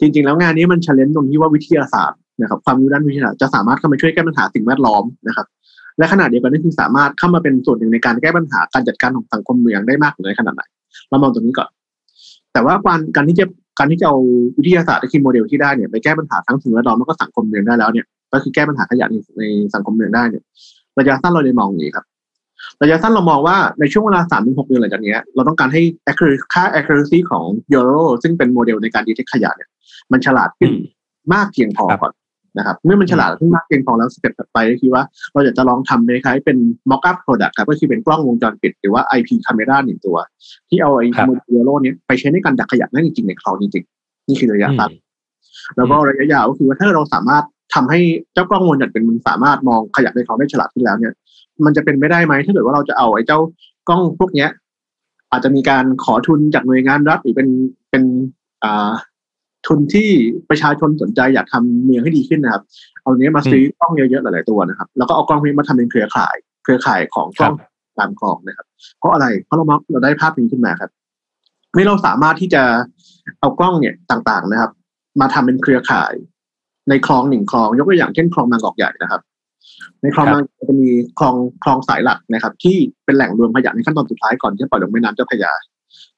[0.00, 5.46] จริง ๆ แล้วงานนี้มัน challenge ตรงที่ว่าวิทยาศาสตร์นะครับ ความรู้ด้านวิทยาศาสตร์จะสามารถเข้ามาช่วยแก้ปัญหาสิ่งแวดล้อมนะครับ
[5.98, 10.62] และขณะเดียวกันนั่นคือสามารถเข้ามาเป็นส่วนหนึ่งในการแก้ปัญหาการจัดการของสังคมเมืองได้มากน้อยขนาดไหน
[11.08, 11.68] เรามองตรงนี้ก่อน
[12.52, 13.46] แต่ว่าการการที่จะ
[13.78, 14.18] การที่จะเอา
[14.58, 20.42] วิทยาศาสตร์ที่โมเดลที่ได้เนี่ยไปแก้ปัญหาทั้งสิ่งแวดล้อมแล้วก็สังคมเมืองได้แล้วเนี่ย ก็คือแก้ปัญหาขยะในในสังคมเมืองได้เนี่ย
[20.98, 22.04] ระยะสั้นเราเลยมองอย่างนี้ครับ
[22.82, 27.44] ระยะสั้นเรามองว่าในช่วงเวลาสามถึงหกเดือนหลังจากนี้เราต้องการให้ accuracy ค่า accuracy ของ
[27.78, 29.68] Euro ซึ่งเป็นโมเดลในการ detect ขยะเนี่ย
[30.12, 30.82] มันฉลาดขึ้นอืม
[31.34, 32.12] มากเพียงพอครับก่อน
[32.58, 36.56] นะครับ เมื่อมันฉลาดขึ้นมากเพียงพอแล้ว step ถัดไปก็คือว่าเราอยากจะลองทำในคล้ายเป็น
[36.90, 40.16] mock up product ครับก็คือเป็นกล้องวงจรปิด หรือว่า IP camera หนึ่งตัว
[40.68, 45.00] ที่เอาไอ้ครับโมเดล Euro เนี้ยไปใช้ในการดักขยะได้จริงๆในคลองจริงๆนี่คือระยะสั้นอืม
[45.76, 48.00] แล้วก็ระยะยาวก็คือว่าถ้าเราสามารถ ทำให้
[48.32, 51.14] เจ้ากล้องวงจรปิดมันสามารถมองขยะในคลองได้ฉลาดขึ้นแล้วเนี่ย
[51.64, 53.38] มันจะเป็นไม่ได้ไหมถ้าเกิดว่าเราจะเอาไอ้เจ้า
[53.88, 54.50] กล้องพวกเนี้ย
[55.30, 57.48] อาจจะมีการขอทุนจากหน่วยงานรัฐหรือเป็น
[57.90, 58.02] เป็น
[58.64, 58.92] อ่า
[59.66, 60.08] ทุนที่
[60.50, 62.62] ประชาชนสนใจอยากทำเมืองให้ดีขึ้นนะครับ
[63.02, 67.54] เอาเนี้ยมาซื้อกล้องเยอะๆหลายๆตัวนะครับ แล้วก็เอากล้องพวกนี้มาทำเป็นเครือข่าย เครือข่ายของกล้อง
[67.98, 68.66] ตามกล้องนะครับ
[68.98, 70.90] เพราะอะไร เพราะเรามาเราได้ภาพนี้ขึ้นมาครับ
[71.74, 72.62] ไม่เราสามารถที่จะ
[73.40, 74.70] เอากล้องเนี่ยต่างๆนะครับ
[75.20, 76.12] มาทำเป็นเครือข่าย
[76.88, 79.20] ในคลองหนึ่งคลอง ยกตัวอย่างเช่นคลองบางกอกใหญ่นะครับ
[80.02, 85.52] ในคลองครับางจะมีคลองคลองสายหลักนะครับ ที่เป็นแหล่งรวมขยะในขั้นตอนสุดท้ายก่อนที่จะปล่อยลงแม่น้ำเจ้าพระยา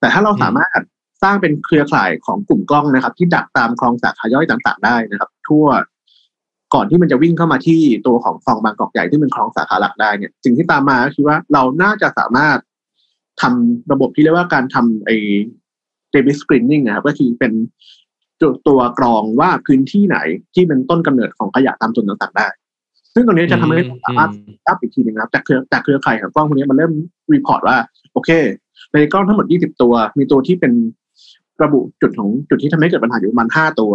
[0.00, 0.80] แต่ถ้าเราสามารถ
[1.22, 5.66] สร้างเป็นเครือข่ายของกลุ่มกล้องนะครับ ที่ดักตามคลองสาขาย่อยต่างๆ ได้นะครับ ทั่ว
[6.74, 12.58] ก่อนที่มันจะวิ่งเข้ามาที่ตัวของคลองบางกอกใหญ่ที่เป็นคลองสาขาหลักได้เนี่ยสิ่งที่ตามมาก็คือว่าเราน่าจะสามารถ
[13.42, 15.16] ทำระบบที่เรียกว่าการทำไอ้
[16.12, 17.52] debit screening นะครับก็คือเป็น
[18.40, 20.18] ตัวตัวกรองว่าพื้นที่ไหน
[20.54, 22.46] ที่เป็นต้นกำเนิดของขยะตามจุดต่างๆได้
[23.14, 24.30] ซึ่งตรงนี้จะทำให้เราสามารถ
[24.66, 26.92] อัพอีกทีหนึ่งนะครับจากเครือจากเครือข่ายของกล้องพวกนี้มันเริ่ม
[27.32, 27.76] รีพอร์ตว่า
[28.12, 28.30] โอเค
[28.92, 30.72] ในกล้องทั้งหมด 20 ตัว มีตัวที่เป็น
[31.62, 33.92] ระบุจุดของจุดที่ทำให้เกิดปัญหาอยู่ประมาณ5ตัว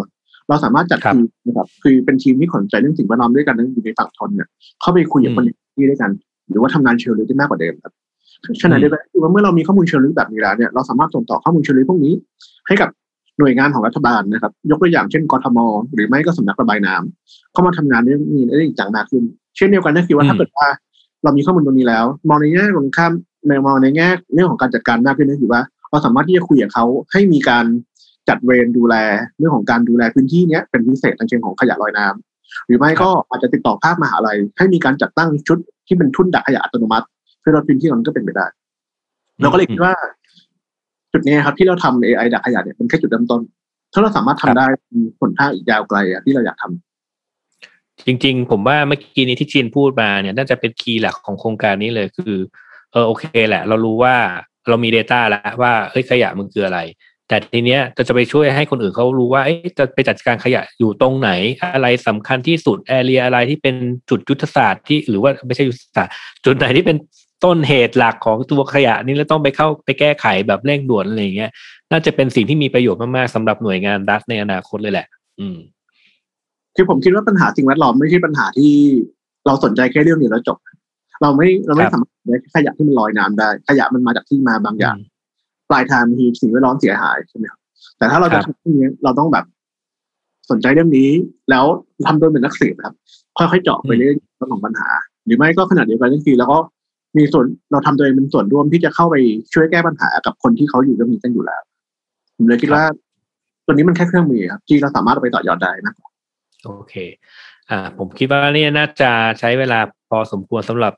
[0.48, 4.48] เราสามารถจัดครับทีมนะครับคือเป็นทีมที่สนใจเรื่องสิ่งแวดล้อมด้วยกันนะอยู่ในฝั่งทนเนี่ย
[4.82, 6.12] เข้าไปคุยกับคนในพื้นที่ด้วยกัน
[6.50, 7.94] หรือว่าทำงานเชิงลึกได้มากกว่าเดิมครับ
[8.64, 12.14] ขณะเดียวกันคือว่าเมื่อเรามีข้อมูลเชิงลึกแบบนี้แล้วเนี่ยเราสามารถส่งต่อข้อมูลเชิงลึกพวกนี้
[12.68, 12.90] ให้กับ
[13.40, 15.58] หน่วยงานของรัฐบาลนะครับ ยกตัวอย่างเช่นกทม
[15.94, 19.24] หรือไม่ก็สำนักระบายน้ำเข้ามาทำงานเรื่องนี้ได้จริงจังมากขึ้น
[19.58, 20.68] เช่นเดียวกันก็คือว่าอืมถ้าเกิดว่า
[21.24, 23.12] เรามีข้อมูลตรงนี้แล้ว มองในแง่ของข้าม
[23.48, 27.66] ในมองในแง่เรื่องของการจัดการมากขึ้นก็คือว่าเราสามารถที่จะคุยกับเขาให้มีการ
[28.30, 28.96] จัดเวรดูแล
[29.38, 37.06] เรื่องของการดูแลพื้นที่เนี้ยเป็นพิเศษในเชิงของขยะลอยน้ำหรือไม่ก็อาจจะติดต่อภาคมหาลัยให้มีการจัดตั้งชุดที่เป็นทุ่นดักขยะอัตโนมัติ
[37.40, 38.46] เพื่อลดพื้นที่นั้นก็เป็นไปได้
[39.42, 39.94] เราก็เลยคิดว่า
[41.12, 43.42] จุดนี้ครับที่เราทำ AI ดักขยะเนี่ยเป็นแค่จุดเริ่มต้น
[43.94, 52.36] ถ้าเราสามารถทำได้มีผลทางอีกยาวไกลอะที่เราอยากทำจริง ๆ ผมว่าเมื่อกี้นี้ที่จีนพูดมาเนี่ยน่าจะเป็นคีย์หลักของโครงการนี้เลยคือ
[52.92, 54.16] เออโอเคแหละ เรารู้ว่า
[54.70, 56.80] เรามี Data แล้วว่าเฮ้ยขยะมันคืออะไร
[57.28, 61.30] แต่ทีเนี้ยจะจะไปช่วยให้คนอื่นเขารู้ว่าเอ๊ะจะไปจัดการขยะอยู่ตรงไหน
[61.74, 63.76] อะไรสำคัญที่สุดแอเรียอะไรที่เป็น
[64.10, 66.14] จุดยุทธศาสตร์ที่หรือว่าไม่ใช่ยุทธศาสตร์
[66.46, 66.98] จุดไหนที่เป็น
[67.44, 71.52] ต้นเหตุหลักของตัวขยะนี่แล้วต้องไปเข้าไปแก้ไขแบบเร่งด่วนอะไรอย่างเงี้ย
[71.92, 75.08] น่าจะเป็นสิ่งที่มีประโยชน์มากๆสำหรับหน่วยงานรัฐในอนาคตเลยแหละ
[75.40, 75.58] อืม
[76.76, 78.74] คือผมคิดว่าปัญหาสิ่งแวดล้อมไม่ใช่ปัญหาที่
[79.46, 80.58] เราสนใจแค่เรื่องนี้แล้วจบ
[81.22, 84.98] เราไม่เราไม่ครับสามารถได้ขยะที่มันลอยน้ำได้ ขยะมันมาจากที่มาบางอย่าง
[85.70, 87.60] ปลายทางมีสิ่งแวดล้อมเสียหายใช่ไหมครับ
[87.98, 89.46] แต่ถ้าเราครัจะบทำเรื่องนี้เราต้องแบบ
[90.52, 91.10] สนใจเรื่องนี้
[91.50, 91.66] แล้ว
[92.06, 92.94] ทำโดยเป็นนักสืบครับ
[93.38, 94.90] ค่อยๆเจาะไปเรื่อยๆเรื่องของปัญหา
[95.26, 96.58] หรือไม่ก็ขนาดเดียวกันก็คือแล้วก็
[97.18, 99.16] มีส่วนเราทำตัวเองเป็นส่วนร่วมที่จะเข้าไป
[99.54, 101.62] ช่วยแก้ปัญหากับคนที่เขาอยู่เรื่องนี้กันอยู่แล้ว
[102.36, 102.84] ผมเลยคิดว่า
[103.66, 105.96] ตัวนี้มันแค่เครื่องมือครับที่เราสามารถเอาไปต่อยอดได้นะ
[106.66, 106.94] โอเค
[107.70, 109.80] อ่า ผมคิดว่าเนี่ยน่าจะใช้เวลา
[110.10, 110.94] พอสมควรสำหรับ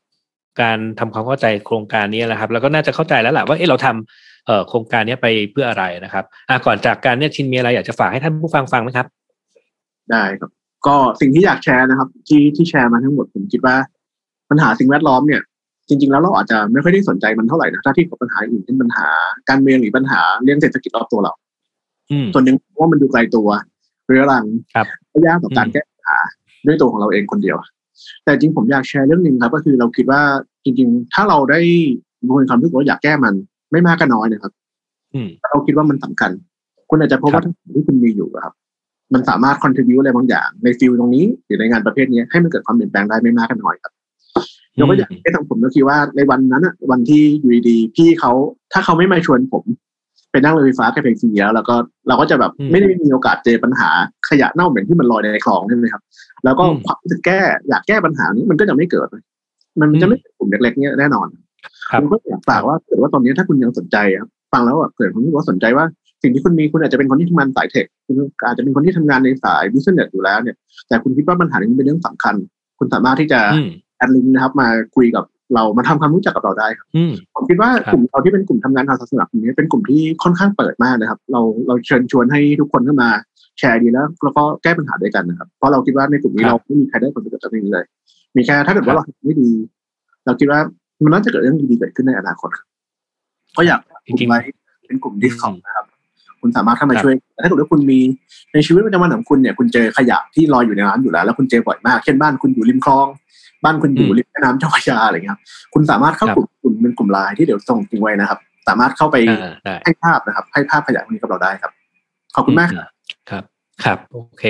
[0.61, 9.07] การทำความเข้าใจโครงการนี้นะครับ แล้วก็น่าจะเข้าใจแล้วแหละว่าเออเราทำเอ่อโครงการนี้ไปเพื่ออะไรนะครับอ่าก่อนจากการเนี่ยชินมีอะไรอยากจะฝากให้ท่านผู้ฟังฟังไหมครับ
[10.11, 10.51] ได้ครับ
[10.87, 13.75] ก็สิ่งที่อยากแชร์นะครับ ที่ที่แชร์มาทั้งหมดผมคิดว่า
[14.49, 15.41] ปัญหาสิ่งแวดล้อมเนี่ย
[15.87, 19.07] จริง ๆ แล้วเราอาจจะไม่ค่อยได้สนใจมันเท่าไหร่นะถ้าที่กับปัญหาอื่นเช่นปัญหา
[19.49, 21.33] การเมืองหรือปัญหาเรื่องเศรษฐกิจรอบตัวเรา
[22.11, 23.47] อืมส่วนหนึ่งเพราะว่ามันดูไกลตัว
[24.07, 26.17] เรื้อรังครับและยากต่อการอืมแก้ปัญหา
[26.65, 27.57] ด้วยตัวของเราเองคนเดียว
[28.23, 30.21] แต่จริงผมอยากแชร์เรื่องหนึ่งครับ ก็คือเราคิดว่า
[30.63, 31.59] จริง ๆ ถ้าเราได้
[32.21, 33.33] มีความรู้สึกว่าอยากแก้มัน
[33.71, 34.51] ไม่มากก็น้อยนะครับ
[35.13, 36.31] อืมเราคิดว่ามันสำคัญ
[36.89, 38.53] คุณอาจจะพบครัว่าบทั้งหมดที่คุณมีอยู่อะครับ
[39.13, 43.93] มันสามารถ contribu อะไรบางอย่าง ในฟิลตรงนี้หรือในงานประเภทนี้ให้มันเกิดความเปลี่ยนแปลงได้ไม่มากก็น้อยครับ
[44.79, 48.31] ยกตัวอย่างให้ทางผมก็คิดว่าในวันนั้นอะวันที่อยู่ดีๆพี่เขา
[48.73, 49.63] ถ้าเขาไม่มาชวนผม
[50.31, 51.75] ไปนั่งรถไฟฟ้าแค่เพียงสีแล้วแล้วก็
[52.07, 53.89] เราก็จะแบบอืมไม่ได้มีโอกาสเจอปัญหา
[54.29, 56.01] ขยะเน่าเหม็นที่มันลอยในคลองใช่ไหมครับ
[56.43, 59.23] แล้วก็อืมความรู้สึกแก้อยากแก้ปัญหานี้มันก็จะไม่เกิดเลย
[59.81, 61.27] มันจะไม่เป็นกลุ่มเล็กๆเนี้ยแน่นอน
[61.91, 65.85] ครับผมก็อยากฝากว่าเกิดว่าตอนนี้ถ้าคุณยังสนใจครับฟังแล้วอะเกิดความรู้สึกว่าสนใจว่า
[66.23, 68.15] สิ่งที่คุณมีคุณอาจจะเป็นคนที่ทำงานสายเทคคุณ
[68.47, 70.55] อาจจะเป็นคนที่ทำงานในสายบิสเนสอยู่แล้วเนี่ย
[70.87, 72.35] แต่คุณคิดว่าปัญหานี้มันเป็นเรื่องสำคัญ
[72.79, 73.69] คุณสามารถที่จะอืม
[74.01, 75.25] แอดลิงก์นะครับ มาคุยกับ
[75.55, 83.09] เรามาทำความรู้จักกับเราได้ครับอืมผมคิดว่าครับกลุ่มเราที่เป็นกลุ่มทำงานทางศาสนากลุ่มนี้เป็นกลุ่มที่ค่อนข้างเปิดมากนะครับ เราเราเชิญชวนให้ทุกคนเข้ามา
[83.59, 87.85] แชร์ดีแล้วแล้วก็แก้ปัญหาด้วยกันนะครับ เพราะเราคิดว่าในกลุ่มนี้เราไม่มีใครได้ผลประโยชน์จากตรงนี้เลย
[88.35, 89.49] มีแค่ถ้าเกิดว่าเราทำไม่ดี
[90.25, 90.59] เราคิดว่า
[91.03, 92.67] มันน่าจะเกิดเรื่องดีๆเกิดขึ้นในอนาคตครับ
[93.57, 94.39] ก็อยากกลุ่มไว้
[94.87, 95.85] เป็นกลุ่มดิสคอมนะครับ
[96.41, 97.99] คุณสามารถเข้ามาช่วยแต่ถ้าเกิดว่าคุณมี
[98.53, 103.07] ในชีวิตประจำวันของคุณเนี่ยคุณเจอขยะที่ลอยอยู่ในน้ำอยู่แล้ว แล้วคุณเจอบ่อยมากเช่นบ้านคุณอยู่ริมคลอง
[103.63, 105.41] บ้านคุณอยู่อืมริมแม่น้ำเจ้าพระยาอะไรเงี้ยครับ
[105.73, 111.71] คุณสามารถเข้ากลุ่มกลุ่มเป็นกลุ่มไลน์ที่เดี๋ยวส่งทิ้งไว้นะครับ สามารถเข้าไปอ่าได้ให้ภาพนะครับ ให้ภาพขยะพวกนี้กับเราได้ครับ
[112.35, 112.87] ขอบคุณมากครับ
[113.29, 113.43] ครับ
[113.83, 114.45] ครับโอเค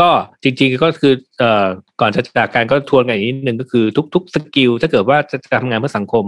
[0.00, 0.08] ก็
[0.42, 1.66] จริงๆก็คือเอ่อ
[2.00, 3.84] ก่อนจะจากการก็ทวนกันอีกนิดนึงก็คือ
[4.14, 6.24] ทุกๆสกิลถ้าเกิดว่าจะทำงานเพื่อสังคม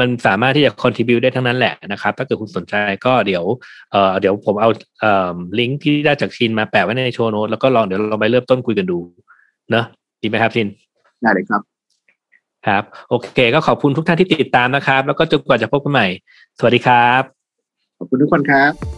[0.00, 2.74] มันสามารถที่จะ contribu ได้ทั้งนั้นแหละนะครับ ถ้าเกิดคุณสนใจ
[3.06, 3.44] ก็เดี๋ยว
[3.92, 8.98] เอ่อเดี๋ยวผมเอาเอ่อลิงก์ที่ได้จากชินมาแปะไว้ในโชว์โน้ตแล้วก็ลองเดี๋ยวเราไปเริ่มต้นคุยกันดู
[9.70, 9.84] เนอะ
[10.22, 10.68] ดีไหมครับชิน
[11.22, 11.62] ได้เลยครับ
[12.66, 16.06] ครับ โอเค ก็ขอบคุณทุกท่านที่ติดตามนะครับ แล้วก็จนกว่าจะพบกันใหม่
[16.58, 17.22] สวัสดีครับ
[17.98, 18.97] ขอบคุณทุกคนครับ